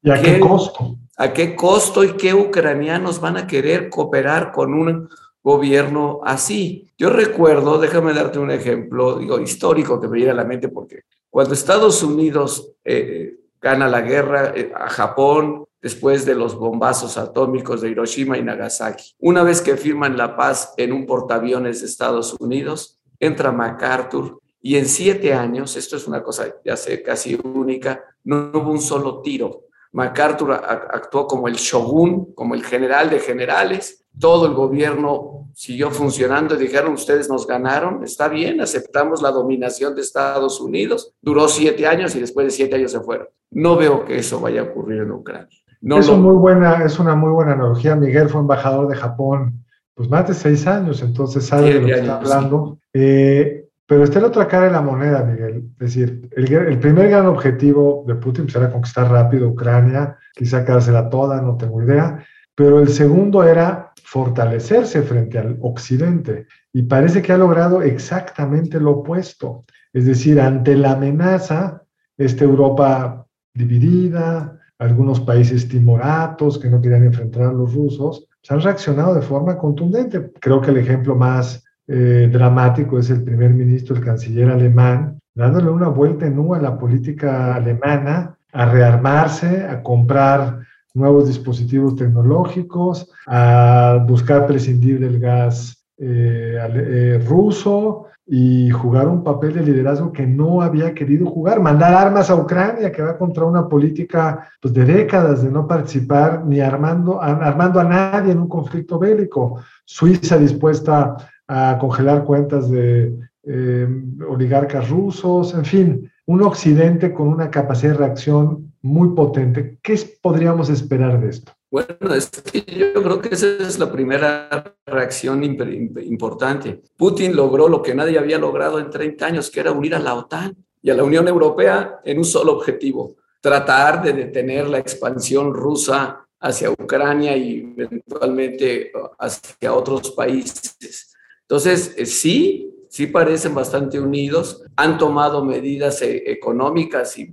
¿Y 0.09 0.11
a 0.11 0.23
qué 0.23 0.41
costo? 0.41 0.97
¿A 1.17 1.33
qué 1.33 1.55
costo 1.55 2.05
y 2.05 2.13
qué 2.13 2.33
ucranianos 2.33 3.21
van 3.21 3.37
a 3.37 3.47
querer 3.47 3.91
cooperar 3.91 4.53
con 4.53 4.73
un 4.73 5.09
gobierno 5.43 6.21
así. 6.25 6.93
Yo 6.99 7.11
recuerdo, 7.11 7.79
déjame 7.79 8.13
darte 8.13 8.39
un 8.39 8.51
ejemplo, 8.51 9.19
digo, 9.19 9.41
histórico 9.41 10.01
que 10.01 10.09
me 10.09 10.17
viene 10.17 10.33
a 10.33 10.35
la 10.35 10.45
mente, 10.45 10.69
porque 10.69 11.05
cuando 11.31 11.55
Estados 11.55 12.03
Unidos 12.03 12.73
eh, 12.85 13.37
gana 13.61 13.89
la 13.89 14.01
guerra 14.03 14.53
eh, 14.55 14.73
a 14.75 14.89
Japón, 14.91 15.65
después 15.81 16.27
de 16.27 16.35
los 16.35 16.57
bombazos 16.57 17.17
atómicos 17.17 17.81
de 17.81 17.91
Hiroshima 17.91 18.37
y 18.37 18.43
Nagasaki, 18.43 19.15
una 19.21 19.43
vez 19.43 19.63
que 19.63 19.77
firman 19.77 20.17
la 20.17 20.37
paz 20.37 20.75
en 20.77 20.93
un 20.93 21.07
portaaviones 21.07 21.81
de 21.81 21.87
Estados 21.87 22.37
Unidos, 22.41 22.99
entra 23.21 23.53
MacArthur 23.53 24.41
y 24.61 24.77
en 24.77 24.87
siete 24.87 25.33
años, 25.35 25.77
esto 25.77 25.97
es 25.97 26.09
una 26.09 26.23
cosa 26.23 26.47
ya 26.65 26.77
sé 26.77 27.03
casi 27.03 27.39
única, 27.43 28.05
no 28.25 28.51
hubo 28.53 28.71
un 28.71 28.81
solo 28.81 29.23
tiro. 29.23 29.68
MacArthur 29.93 30.53
actuó 30.53 31.27
como 31.27 31.49
el 31.49 31.55
shogun, 31.55 32.33
como 32.35 32.55
el 32.55 32.65
general 32.65 33.11
de 33.11 33.21
generales, 33.21 34.05
todo 34.19 34.47
el 34.47 34.55
gobierno 34.55 35.49
siguió 35.55 35.91
funcionando 35.91 36.55
y 36.55 36.59
dijeron, 36.59 36.93
ustedes 36.93 37.29
nos 37.29 37.47
ganaron, 37.47 38.05
está 38.05 38.29
bien, 38.29 38.61
aceptamos 38.61 39.23
la 39.23 39.31
dominación 39.31 39.95
de 39.95 40.03
Estados 40.03 40.61
Unidos, 40.61 41.15
duró 41.21 41.49
siete 41.49 41.87
años 41.87 42.15
y 42.15 42.21
después 42.21 42.47
de 42.47 42.51
siete 42.51 42.77
años 42.77 42.93
se 42.93 43.01
fueron. 43.01 43.29
No 43.51 43.77
veo 43.77 44.05
que 44.05 44.19
eso 44.19 44.41
vaya 44.41 44.61
a 44.61 44.65
ocurrir 44.65 45.03
en 45.03 45.11
Ucrania. 45.11 45.49
No, 45.81 45.99
es, 45.99 46.11
muy 46.11 46.37
buena, 46.37 46.85
es 46.85 46.99
una 46.99 47.15
muy 47.15 47.31
buena 47.31 47.53
analogía. 47.53 47.95
Miguel 47.95 48.29
fue 48.29 48.41
embajador 48.41 48.89
de 48.89 48.97
Japón, 48.97 49.65
pues 49.95 50.09
más 50.09 50.27
de 50.27 50.35
seis 50.35 50.67
años, 50.67 51.03
entonces 51.03 51.47
sabe 51.47 51.75
de 51.75 51.81
lo 51.81 51.87
que 51.87 51.93
está 51.93 52.17
hablando. 52.19 52.79
Eh, 52.93 53.68
pero 53.89 54.05
está 54.05 54.21
la 54.21 54.27
otra 54.27 54.47
cara 54.47 54.67
de 54.67 54.73
la 54.73 54.83
moneda, 54.83 55.25
Miguel. 55.25 55.71
Es 55.81 55.95
decir, 55.95 56.29
el, 56.37 56.79
primer 56.79 57.09
gran 57.09 57.25
objetivo 57.25 58.05
de 58.07 58.17
Putin 58.17 58.45
pues, 58.45 58.55
era 58.55 58.71
conquistar 58.71 59.11
rápido 59.11 59.49
Ucrania, 59.49 60.19
quizá 60.35 60.63
quedársela 60.63 61.09
toda, 61.09 61.41
no 61.41 61.57
tengo 61.57 61.83
idea. 61.83 62.23
Pero 62.55 62.81
el 62.81 62.89
segundo 62.91 63.43
era 63.45 63.95
fortalecerse 64.05 65.01
frente 65.01 65.39
al 65.39 65.57
occidente 65.63 66.47
y 66.71 66.83
parece 66.83 67.23
que 67.23 67.33
ha 67.33 67.39
logrado 67.39 67.81
exactamente 67.81 68.79
lo 68.79 68.91
opuesto. 68.91 69.65
Es 69.95 70.05
decir, 70.05 70.39
ante 70.39 70.77
la 70.77 70.93
amenaza, 70.93 71.83
esta 72.19 72.45
Europa 72.45 73.27
dividida, 73.55 74.61
algunos 74.79 75.19
países 75.21 75.67
timoratos 75.67 76.59
que 76.59 76.69
no 76.69 76.83
querían 76.83 77.05
enfrentar 77.05 77.45
a 77.45 77.53
los 77.55 77.73
rusos, 77.73 78.29
se 78.43 78.53
han 78.53 78.61
reaccionado 78.61 79.15
de 79.15 79.23
forma 79.23 79.57
contundente. 79.57 80.31
Creo 80.41 80.61
que 80.61 80.73
el 80.73 80.77
ejemplo 80.77 81.17
más 81.17 81.65
eh, 81.89 82.29
dramático 82.31 82.99
es 82.99 83.09
el 83.09 83.25
primer 83.25 83.55
ministro, 83.55 83.97
el 83.97 84.05
canciller 84.05 84.51
alemán, 84.51 85.19
dándole 85.35 85.71
una 85.71 85.89
vuelta 85.89 86.27
en 86.27 86.39
U 86.39 86.55
a 86.55 86.61
la 86.61 86.79
política 86.79 87.55
alemana, 87.55 88.37
a 88.53 88.67
rearmarse, 88.67 89.65
a 89.65 89.83
comprar 89.83 90.61
nuevos 90.93 91.29
dispositivos 91.29 91.97
tecnológicos, 91.97 93.11
a 93.27 94.05
buscar 94.07 94.47
prescindir 94.47 95.01
del 95.01 95.19
gas 95.19 95.87
eh, 95.97 96.59
eh, 96.59 97.25
ruso 97.27 98.07
y 98.27 98.69
jugar 98.69 99.09
un 99.09 99.25
papel 99.25 99.55
de 99.55 99.63
liderazgo 99.63 100.13
que 100.13 100.27
no 100.27 100.61
había 100.61 100.93
querido 100.93 101.25
jugar, 101.25 101.61
mandar 101.61 101.95
armas 101.95 102.29
a 102.29 102.35
Ucrania, 102.35 102.93
que 102.93 103.01
va 103.01 103.17
contra 103.17 103.47
una 103.47 103.67
política 103.67 104.47
pues, 104.61 104.75
de 104.75 104.85
décadas 104.85 105.43
de 105.43 105.51
no 105.51 105.67
participar 105.67 106.45
ni 106.45 106.61
armando, 106.61 107.23
armando 107.23 107.81
a 107.81 107.85
nadie 107.85 108.33
en 108.33 108.41
un 108.41 108.49
conflicto 108.49 108.99
bélico. 108.99 109.63
Suiza 109.87 110.37
dispuesta 110.37 111.17
a 111.49 111.79
congelar 111.81 112.25
cuentas 112.25 112.71
de 112.71 113.19
eh, 113.45 113.89
oligarcas 114.29 114.89
rusos, 114.91 115.55
en 115.55 115.65
fin, 115.65 116.13
un 116.27 116.43
occidente 116.43 117.13
con 117.15 117.29
una 117.29 117.51
capacidad 117.51 117.93
de 117.93 117.99
reacción 117.99 118.75
muy 118.83 119.11
potente. 119.15 119.79
¿Qué 119.83 119.99
podríamos 120.21 120.69
esperar 120.69 121.21
de 121.21 121.31
esto? 121.31 121.53
Bueno, 121.71 122.15
es 122.15 122.29
que 122.29 122.61
yo 122.61 123.03
creo 123.03 123.21
que 123.21 123.35
esa 123.35 123.47
es 123.47 123.79
la 123.79 123.91
primera 123.91 124.75
reacción 124.87 125.43
importante. 125.43 126.83
Putin 126.97 127.35
logró 127.35 127.69
lo 127.69 127.83
que 127.83 127.95
nadie 127.95 128.19
había 128.19 128.39
logrado 128.39 128.79
en 128.79 128.91
30 128.91 129.27
años, 129.27 129.51
que 129.51 129.61
era 129.61 129.73
unir 129.73 129.95
a 129.95 129.99
la 129.99 130.15
OTAN 130.15 130.57
y 130.83 130.91
a 130.91 130.95
la 130.95 131.05
Unión 131.05 131.29
Europea 131.29 132.01
en 132.05 132.19
un 132.19 132.25
solo 132.25 132.53
objetivo, 132.53 133.17
tratar 133.41 134.03
de 134.03 134.13
detener 134.13 134.69
la 134.69 134.79
expansión 134.79 135.53
rusa 135.53 136.27
hacia 136.41 136.71
Ucrania 136.71 137.37
y 137.37 137.75
eventualmente 137.77 138.93
hacia 139.19 139.73
otros 139.73 140.11
países. 140.13 141.08
Entonces, 141.49 141.95
eh, 141.97 142.05
sí, 142.05 142.75
sí 142.91 143.07
parecen 143.07 143.55
bastante 143.55 143.99
unidos, 143.99 144.63
han 144.77 144.99
tomado 144.99 145.43
medidas 145.43 146.03
eh, 146.03 146.25
económicas 146.27 147.17
y 147.19 147.33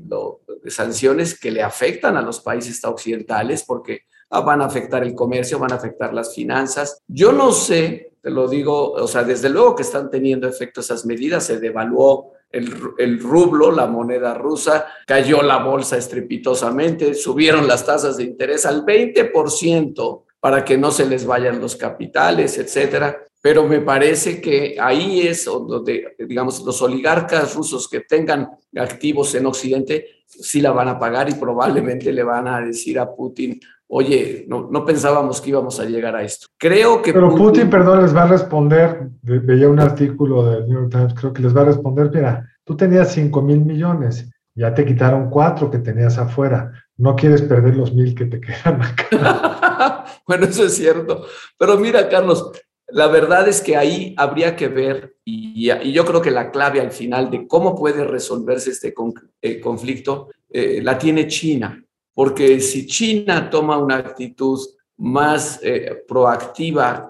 sanciones 0.67 1.37
que 1.37 1.51
le 1.51 1.61
afectan 1.61 2.15
a 2.15 2.21
los 2.21 2.39
países 2.39 2.81
occidentales 2.85 3.65
porque 3.67 4.03
ah, 4.29 4.39
van 4.39 4.61
a 4.61 4.65
afectar 4.65 5.03
el 5.03 5.13
comercio, 5.13 5.59
van 5.59 5.73
a 5.73 5.75
afectar 5.75 6.13
las 6.13 6.33
finanzas. 6.33 7.01
Yo 7.07 7.33
no 7.33 7.51
sé, 7.51 8.13
te 8.21 8.29
lo 8.29 8.47
digo, 8.47 8.93
o 8.93 9.07
sea, 9.07 9.25
desde 9.25 9.49
luego 9.49 9.75
que 9.75 9.83
están 9.83 10.09
teniendo 10.09 10.47
efecto 10.47 10.79
esas 10.79 11.05
medidas, 11.05 11.45
se 11.45 11.59
devaluó 11.59 12.31
el, 12.49 12.73
el, 12.97 13.19
rublo, 13.19 13.69
la 13.69 13.85
moneda 13.85 14.33
rusa, 14.33 14.85
cayó 15.05 15.41
la 15.41 15.57
bolsa 15.57 15.97
estrepitosamente, 15.97 17.15
subieron 17.15 17.67
las 17.67 17.85
tasas 17.85 18.15
de 18.15 18.23
interés 18.23 18.65
al 18.65 18.85
20% 18.85 20.23
para 20.39 20.63
que 20.63 20.77
no 20.77 20.91
se 20.91 21.05
les 21.05 21.25
vayan 21.25 21.59
los 21.59 21.75
capitales, 21.75 22.57
etcétera 22.57 23.25
pero 23.45 23.67
me 23.67 23.79
parece 23.79 24.41
que 24.41 24.75
ahí 24.81 25.21
es 25.21 25.45
donde, 25.45 26.15
digamos, 26.27 26.65
los 26.65 26.81
oligarcas 26.81 27.53
rusos 27.53 27.87
que 27.87 27.99
tengan 27.99 28.49
activos 28.75 29.35
en 29.35 29.45
Occidente 29.45 30.07
sí 30.25 30.61
la 30.61 30.71
van 30.71 30.87
a 30.87 30.97
pagar 30.97 31.29
y 31.29 31.35
probablemente 31.35 32.11
le 32.11 32.23
van 32.23 32.47
a 32.47 32.59
decir 32.59 32.97
a 32.97 33.13
Putin, 33.13 33.59
oye, 33.85 34.45
no, 34.47 34.67
no 34.71 34.83
pensábamos 34.83 35.41
que 35.41 35.51
íbamos 35.51 35.79
a 35.79 35.85
llegar 35.85 36.15
a 36.15 36.23
esto. 36.23 36.47
Creo 36.57 37.03
que... 37.03 37.13
Pero 37.13 37.35
Putin, 37.35 37.69
perdón, 37.69 38.01
les 38.01 38.15
va 38.15 38.23
a 38.23 38.29
responder, 38.29 39.09
veía 39.21 39.69
un 39.69 39.79
artículo 39.79 40.49
del 40.49 40.67
New 40.67 40.79
York 40.79 40.91
Times, 40.91 41.13
creo 41.13 41.31
que 41.31 41.43
les 41.43 41.55
va 41.55 41.61
a 41.61 41.65
responder, 41.65 42.09
mira, 42.11 42.49
tú 42.63 42.75
tenías 42.75 43.13
5 43.13 43.43
mil 43.43 43.63
millones, 43.63 44.27
ya 44.55 44.73
te 44.73 44.83
quitaron 44.83 45.29
cuatro 45.29 45.69
que 45.69 45.77
tenías 45.77 46.17
afuera, 46.17 46.71
no 46.97 47.15
quieres 47.15 47.43
perder 47.43 47.75
los 47.75 47.93
mil 47.93 48.15
que 48.15 48.25
te 48.25 48.41
quedan 48.41 48.81
acá. 48.81 50.03
bueno, 50.27 50.45
eso 50.45 50.65
es 50.65 50.75
cierto. 50.75 51.27
Pero 51.59 51.77
mira, 51.77 52.09
Carlos, 52.09 52.51
la 52.87 53.07
verdad 53.07 53.47
es 53.47 53.61
que 53.61 53.75
ahí 53.75 54.13
habría 54.17 54.55
que 54.55 54.67
ver, 54.67 55.17
y, 55.23 55.71
yo 55.91 56.05
creo 56.05 56.21
que 56.21 56.31
la 56.31 56.51
clave 56.51 56.79
al 56.81 56.91
final 56.91 57.31
de 57.31 57.47
cómo 57.47 57.75
puede 57.75 58.03
resolverse 58.03 58.71
este 58.71 58.93
eh, 59.41 59.59
conflicto 59.59 60.29
eh, 60.49 60.79
la 60.81 60.97
tiene 60.97 61.27
China, 61.27 61.83
porque 62.13 62.59
si 62.59 62.85
China 62.85 63.49
toma 63.49 63.77
una 63.77 63.97
actitud 63.97 64.59
más 64.97 65.59
eh, 65.63 66.03
proactiva 66.07 67.07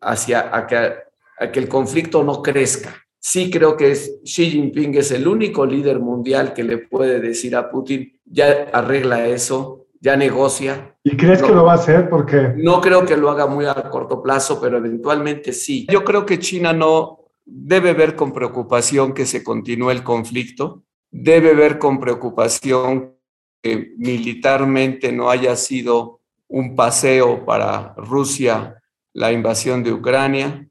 hacia 0.00 0.66
que, 0.66 1.60
el 1.60 1.68
conflicto 1.68 2.24
no 2.24 2.42
crezca, 2.42 2.96
sí 3.18 3.50
creo 3.50 3.76
que 3.76 3.92
Xi 3.92 4.50
Jinping 4.50 4.94
es 4.94 5.10
el 5.10 5.28
único 5.28 5.66
líder 5.66 6.00
mundial 6.00 6.54
que 6.54 6.64
le 6.64 6.78
puede 6.78 7.20
decir 7.20 7.54
a 7.54 7.70
Putin, 7.70 8.18
ya 8.24 8.70
arregla 8.72 9.28
eso, 9.28 9.85
ya 10.00 10.16
negocia. 10.16 10.96
¿Y 11.02 11.16
crees 11.16 11.42
que 11.42 11.52
lo 11.52 11.64
va 11.64 11.72
a 11.72 11.76
hacer? 11.76 12.08
Porque... 12.08 12.54
No 12.56 12.80
creo 12.80 13.04
que 13.04 13.16
lo 13.16 13.30
haga 13.30 13.46
muy 13.46 13.66
a 13.66 13.74
corto 13.90 14.22
plazo, 14.22 14.60
pero 14.60 14.78
eventualmente 14.78 15.52
sí. 15.52 15.86
Yo 15.90 16.04
creo 16.04 16.26
que 16.26 16.38
China 16.38 16.72
no 16.72 17.20
debe 17.44 17.94
ver 17.94 18.16
con 18.16 18.32
preocupación 18.32 19.14
que 19.14 19.26
se 19.26 19.44
continúe 19.44 19.90
el 19.90 20.02
conflicto, 20.02 20.82
debe 21.10 21.54
ver 21.54 21.78
con 21.78 22.00
preocupación 22.00 23.14
que 23.62 23.94
militarmente 23.96 25.12
no 25.12 25.30
haya 25.30 25.56
sido 25.56 26.20
un 26.48 26.74
paseo 26.76 27.44
para 27.44 27.94
Rusia 27.96 28.82
la 29.14 29.32
invasión 29.32 29.82
de 29.82 29.92
Ucrania, 29.92 30.68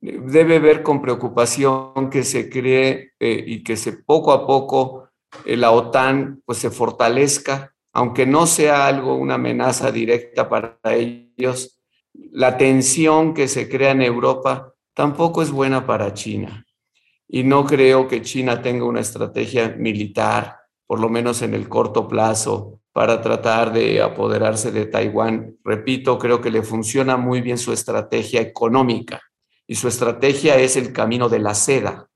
debe 0.00 0.58
ver 0.58 0.82
con 0.82 1.00
preocupación 1.00 2.10
que 2.10 2.24
se 2.24 2.48
cree 2.50 3.12
eh, 3.20 3.44
y 3.46 3.62
que 3.62 3.76
se 3.76 3.92
poco 3.92 4.32
a 4.32 4.46
poco 4.46 5.08
eh, 5.44 5.56
la 5.56 5.70
OTAN 5.70 6.42
pues 6.44 6.58
se 6.58 6.70
fortalezca, 6.70 7.72
aunque 7.92 8.26
no 8.26 8.46
sea 8.46 8.86
algo, 8.86 9.16
una 9.16 9.34
amenaza 9.34 9.90
directa 9.90 10.48
para 10.48 10.78
ellos, 10.84 11.80
la 12.32 12.56
tensión 12.56 13.34
que 13.34 13.48
se 13.48 13.68
crea 13.68 13.92
en 13.92 14.02
Europa 14.02 14.74
tampoco 14.94 15.42
es 15.42 15.50
buena 15.50 15.86
para 15.86 16.14
China. 16.14 16.66
Y 17.28 17.44
no 17.44 17.64
creo 17.64 18.08
que 18.08 18.22
China 18.22 18.60
tenga 18.60 18.84
una 18.84 19.00
estrategia 19.00 19.74
militar, 19.78 20.56
por 20.86 21.00
lo 21.00 21.08
menos 21.08 21.42
en 21.42 21.54
el 21.54 21.68
corto 21.68 22.08
plazo, 22.08 22.80
para 22.92 23.22
tratar 23.22 23.72
de 23.72 24.02
apoderarse 24.02 24.72
de 24.72 24.86
Taiwán. 24.86 25.56
Repito, 25.64 26.18
creo 26.18 26.40
que 26.40 26.50
le 26.50 26.62
funciona 26.62 27.16
muy 27.16 27.40
bien 27.40 27.58
su 27.58 27.72
estrategia 27.72 28.40
económica 28.40 29.20
y 29.66 29.76
su 29.76 29.86
estrategia 29.86 30.56
es 30.56 30.76
el 30.76 30.92
camino 30.92 31.28
de 31.28 31.38
la 31.38 31.54
seda 31.54 32.08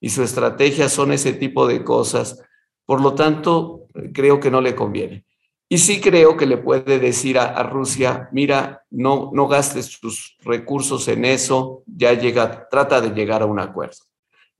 y 0.00 0.10
su 0.10 0.22
estrategia 0.22 0.88
son 0.88 1.12
ese 1.12 1.32
tipo 1.32 1.66
de 1.66 1.82
cosas. 1.82 2.42
Por 2.84 3.00
lo 3.00 3.14
tanto, 3.14 3.86
creo 4.12 4.40
que 4.40 4.50
no 4.50 4.60
le 4.60 4.74
conviene. 4.74 5.24
Y 5.70 5.78
sí 5.78 6.00
creo 6.00 6.36
que 6.36 6.46
le 6.46 6.56
puede 6.56 6.98
decir 6.98 7.38
a, 7.38 7.62
Rusia, 7.62 8.28
mira, 8.32 8.84
no, 8.90 9.30
no 9.34 9.46
gastes 9.48 10.00
tus 10.00 10.38
recursos 10.42 11.06
en 11.08 11.26
eso, 11.26 11.82
ya 11.86 12.14
llega, 12.14 12.66
trata 12.70 13.02
de 13.02 13.10
llegar 13.10 13.42
a 13.42 13.46
un 13.46 13.60
acuerdo. 13.60 13.98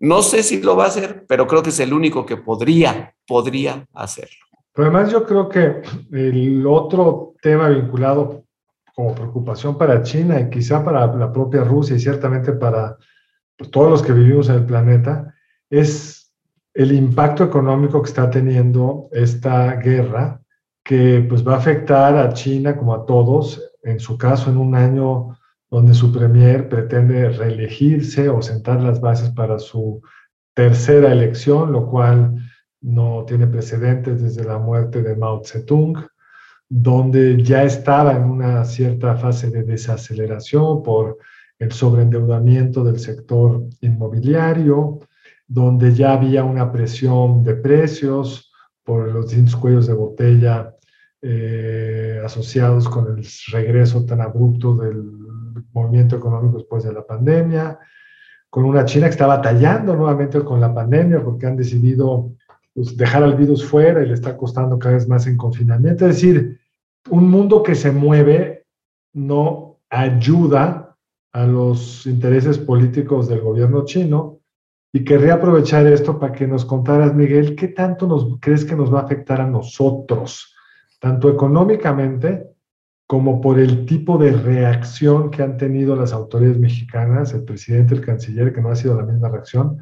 No 0.00 0.22
sé 0.22 0.42
si 0.42 0.60
lo 0.60 0.76
va 0.76 0.84
a 0.84 0.88
hacer, 0.88 1.24
pero 1.26 1.46
creo 1.46 1.62
que 1.62 1.70
es 1.70 1.80
el 1.80 1.94
único 1.94 2.26
que 2.26 2.36
podría, 2.36 3.14
podría 3.26 3.86
hacerlo. 3.94 4.36
Pero 4.74 4.90
además 4.90 5.10
yo 5.10 5.24
creo 5.24 5.48
que 5.48 5.82
el 6.12 6.66
otro 6.66 7.34
tema 7.42 7.68
vinculado 7.68 8.44
como 8.94 9.14
preocupación 9.14 9.78
para 9.78 10.02
China 10.02 10.40
y 10.40 10.50
quizá 10.50 10.84
para 10.84 11.06
la 11.14 11.32
propia 11.32 11.64
Rusia 11.64 11.96
y 11.96 12.00
ciertamente 12.00 12.52
para 12.52 12.96
pues, 13.56 13.70
todos 13.70 13.90
los 13.90 14.02
que 14.02 14.12
vivimos 14.12 14.48
en 14.48 14.56
el 14.56 14.66
planeta 14.66 15.34
es 15.70 16.17
el 16.74 16.92
impacto 16.92 17.44
económico 17.44 18.02
que 18.02 18.08
está 18.08 18.30
teniendo 18.30 19.08
esta 19.12 19.74
guerra 19.76 20.40
que 20.84 21.24
pues 21.28 21.46
va 21.46 21.54
a 21.54 21.58
afectar 21.58 22.16
a 22.16 22.32
China 22.32 22.76
como 22.76 22.94
a 22.94 23.04
todos, 23.04 23.62
en 23.82 24.00
su 24.00 24.16
caso 24.16 24.50
en 24.50 24.56
un 24.56 24.74
año 24.74 25.36
donde 25.70 25.92
su 25.92 26.10
premier 26.12 26.68
pretende 26.68 27.28
reelegirse 27.28 28.28
o 28.28 28.40
sentar 28.40 28.80
las 28.80 29.00
bases 29.00 29.30
para 29.30 29.58
su 29.58 30.00
tercera 30.54 31.12
elección, 31.12 31.72
lo 31.72 31.86
cual 31.86 32.36
no 32.80 33.24
tiene 33.26 33.46
precedentes 33.46 34.22
desde 34.22 34.44
la 34.44 34.58
muerte 34.58 35.02
de 35.02 35.14
Mao 35.14 35.42
Zedong, 35.44 36.06
donde 36.68 37.42
ya 37.42 37.64
estaba 37.64 38.12
en 38.12 38.24
una 38.24 38.64
cierta 38.64 39.16
fase 39.16 39.50
de 39.50 39.62
desaceleración 39.64 40.82
por 40.82 41.18
el 41.58 41.72
sobreendeudamiento 41.72 42.84
del 42.84 42.98
sector 42.98 43.62
inmobiliario, 43.80 45.00
donde 45.48 45.94
ya 45.94 46.12
había 46.12 46.44
una 46.44 46.70
presión 46.70 47.42
de 47.42 47.54
precios 47.54 48.52
por 48.84 49.10
los 49.10 49.26
distintos 49.26 49.56
cuellos 49.56 49.86
de 49.86 49.94
botella 49.94 50.76
eh, 51.22 52.20
asociados 52.24 52.88
con 52.88 53.18
el 53.18 53.26
regreso 53.50 54.04
tan 54.04 54.20
abrupto 54.20 54.76
del 54.76 55.02
movimiento 55.72 56.16
económico 56.16 56.58
después 56.58 56.84
de 56.84 56.92
la 56.92 57.04
pandemia, 57.04 57.78
con 58.50 58.64
una 58.64 58.84
China 58.84 59.06
que 59.06 59.12
está 59.12 59.26
batallando 59.26 59.96
nuevamente 59.96 60.40
con 60.44 60.60
la 60.60 60.72
pandemia 60.72 61.24
porque 61.24 61.46
han 61.46 61.56
decidido 61.56 62.30
pues, 62.74 62.96
dejar 62.96 63.22
al 63.22 63.34
virus 63.34 63.64
fuera 63.64 64.02
y 64.02 64.06
le 64.06 64.14
está 64.14 64.36
costando 64.36 64.78
cada 64.78 64.94
vez 64.94 65.08
más 65.08 65.26
en 65.26 65.36
confinamiento. 65.36 66.06
Es 66.06 66.16
decir, 66.16 66.60
un 67.10 67.30
mundo 67.30 67.62
que 67.62 67.74
se 67.74 67.90
mueve 67.90 68.66
no 69.14 69.78
ayuda 69.90 70.96
a 71.32 71.46
los 71.46 72.06
intereses 72.06 72.58
políticos 72.58 73.28
del 73.28 73.40
gobierno 73.40 73.84
chino 73.84 74.37
y 74.98 75.04
querría 75.04 75.34
aprovechar 75.34 75.86
esto 75.86 76.18
para 76.18 76.32
que 76.32 76.46
nos 76.46 76.64
contaras, 76.64 77.14
Miguel, 77.14 77.56
¿qué 77.56 77.68
tanto 77.68 78.06
nos 78.06 78.38
crees 78.40 78.64
que 78.64 78.76
nos 78.76 78.92
va 78.92 79.00
a 79.00 79.04
afectar 79.04 79.40
a 79.40 79.46
nosotros? 79.46 80.54
tanto 80.98 81.30
económicamente 81.30 82.44
como 83.06 83.40
por 83.40 83.58
el 83.58 83.86
tipo 83.86 84.18
de 84.18 84.32
reacción 84.32 85.30
que 85.30 85.42
han 85.42 85.56
tenido 85.56 85.96
las 85.96 86.12
autoridades 86.12 86.58
mexicanas, 86.58 87.32
el 87.32 87.44
presidente, 87.44 87.94
el 87.94 88.04
canciller, 88.04 88.52
que 88.52 88.60
no 88.60 88.70
ha 88.70 88.76
sido 88.76 88.96
la 88.96 89.06
misma 89.06 89.30
reacción 89.30 89.78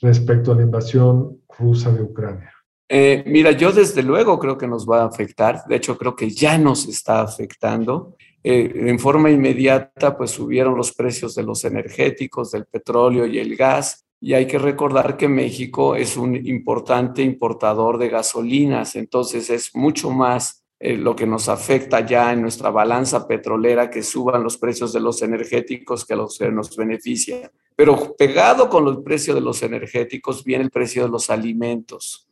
respecto 0.00 0.52
a 0.52 0.54
la 0.54 0.62
invasión 0.62 1.40
rusa 1.58 1.90
de 1.90 2.02
Ucrania. 2.02 2.52
Eh, 2.88 3.24
mira, 3.26 3.50
yo 3.50 3.72
desde 3.72 4.02
luego 4.02 4.38
creo 4.38 4.56
que 4.56 4.68
nos 4.68 4.88
va 4.88 5.02
a 5.02 5.06
afectar, 5.06 5.64
de 5.68 5.76
hecho 5.76 5.98
creo 5.98 6.14
que 6.14 6.30
ya 6.30 6.56
nos 6.56 6.86
está 6.86 7.20
afectando. 7.20 8.16
Eh, 8.44 8.72
en 8.88 8.98
forma 9.00 9.30
inmediata, 9.30 10.16
pues 10.16 10.30
subieron 10.30 10.76
los 10.76 10.94
precios 10.94 11.34
de 11.34 11.42
los 11.42 11.64
energéticos, 11.64 12.52
del 12.52 12.66
petróleo 12.66 13.26
y 13.26 13.40
el 13.40 13.56
gas, 13.56 14.07
y 14.20 14.34
hay 14.34 14.46
que 14.46 14.58
recordar 14.58 15.16
que 15.16 15.28
México 15.28 15.94
es 15.94 16.16
un 16.16 16.34
importante 16.34 17.22
importador 17.22 17.98
de 17.98 18.08
gasolinas, 18.08 18.96
entonces 18.96 19.48
es 19.50 19.74
mucho 19.74 20.10
más 20.10 20.64
eh, 20.80 20.96
lo 20.96 21.14
que 21.16 21.26
nos 21.26 21.48
afecta 21.48 22.06
ya 22.06 22.32
en 22.32 22.42
nuestra 22.42 22.70
balanza 22.70 23.26
petrolera 23.26 23.90
que 23.90 24.02
suban 24.02 24.42
los 24.42 24.58
precios 24.58 24.92
de 24.92 25.00
los 25.00 25.22
energéticos 25.22 26.04
que 26.04 26.16
los, 26.16 26.40
nos 26.40 26.76
beneficia. 26.76 27.50
Pero 27.76 28.16
pegado 28.16 28.68
con 28.68 28.88
el 28.88 29.02
precio 29.02 29.34
de 29.34 29.40
los 29.40 29.62
energéticos 29.62 30.42
viene 30.44 30.64
el 30.64 30.70
precio 30.70 31.04
de 31.04 31.10
los 31.10 31.30
alimentos, 31.30 32.28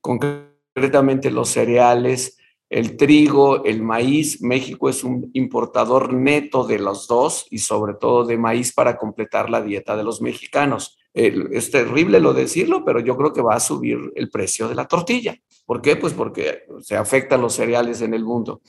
concretamente 0.00 1.30
los 1.30 1.48
cereales, 1.48 2.38
el 2.68 2.96
trigo, 2.96 3.64
el 3.64 3.82
maíz. 3.82 4.42
México 4.42 4.88
es 4.88 5.04
un 5.04 5.30
importador 5.34 6.12
neto 6.12 6.64
de 6.64 6.78
los 6.78 7.06
dos 7.06 7.46
y 7.50 7.58
sobre 7.58 7.94
todo 7.94 8.24
de 8.24 8.38
maíz 8.38 8.72
para 8.72 8.96
completar 8.96 9.50
la 9.50 9.62
dieta 9.62 9.96
de 9.96 10.04
los 10.04 10.22
mexicanos. 10.22 10.98
Es 11.14 11.70
terrible 11.70 12.20
lo 12.20 12.32
decirlo, 12.32 12.84
pero 12.84 13.00
yo 13.00 13.16
creo 13.16 13.32
que 13.32 13.42
va 13.42 13.54
a 13.54 13.60
subir 13.60 13.98
el 14.14 14.30
precio 14.30 14.68
de 14.68 14.74
la 14.74 14.86
tortilla. 14.86 15.36
¿Por 15.66 15.82
qué? 15.82 15.96
Pues 15.96 16.12
porque 16.12 16.64
se 16.80 16.96
afectan 16.96 17.42
los 17.42 17.54
cereales 17.54 18.00
en 18.00 18.14
el 18.14 18.24
mundo. 18.24 18.62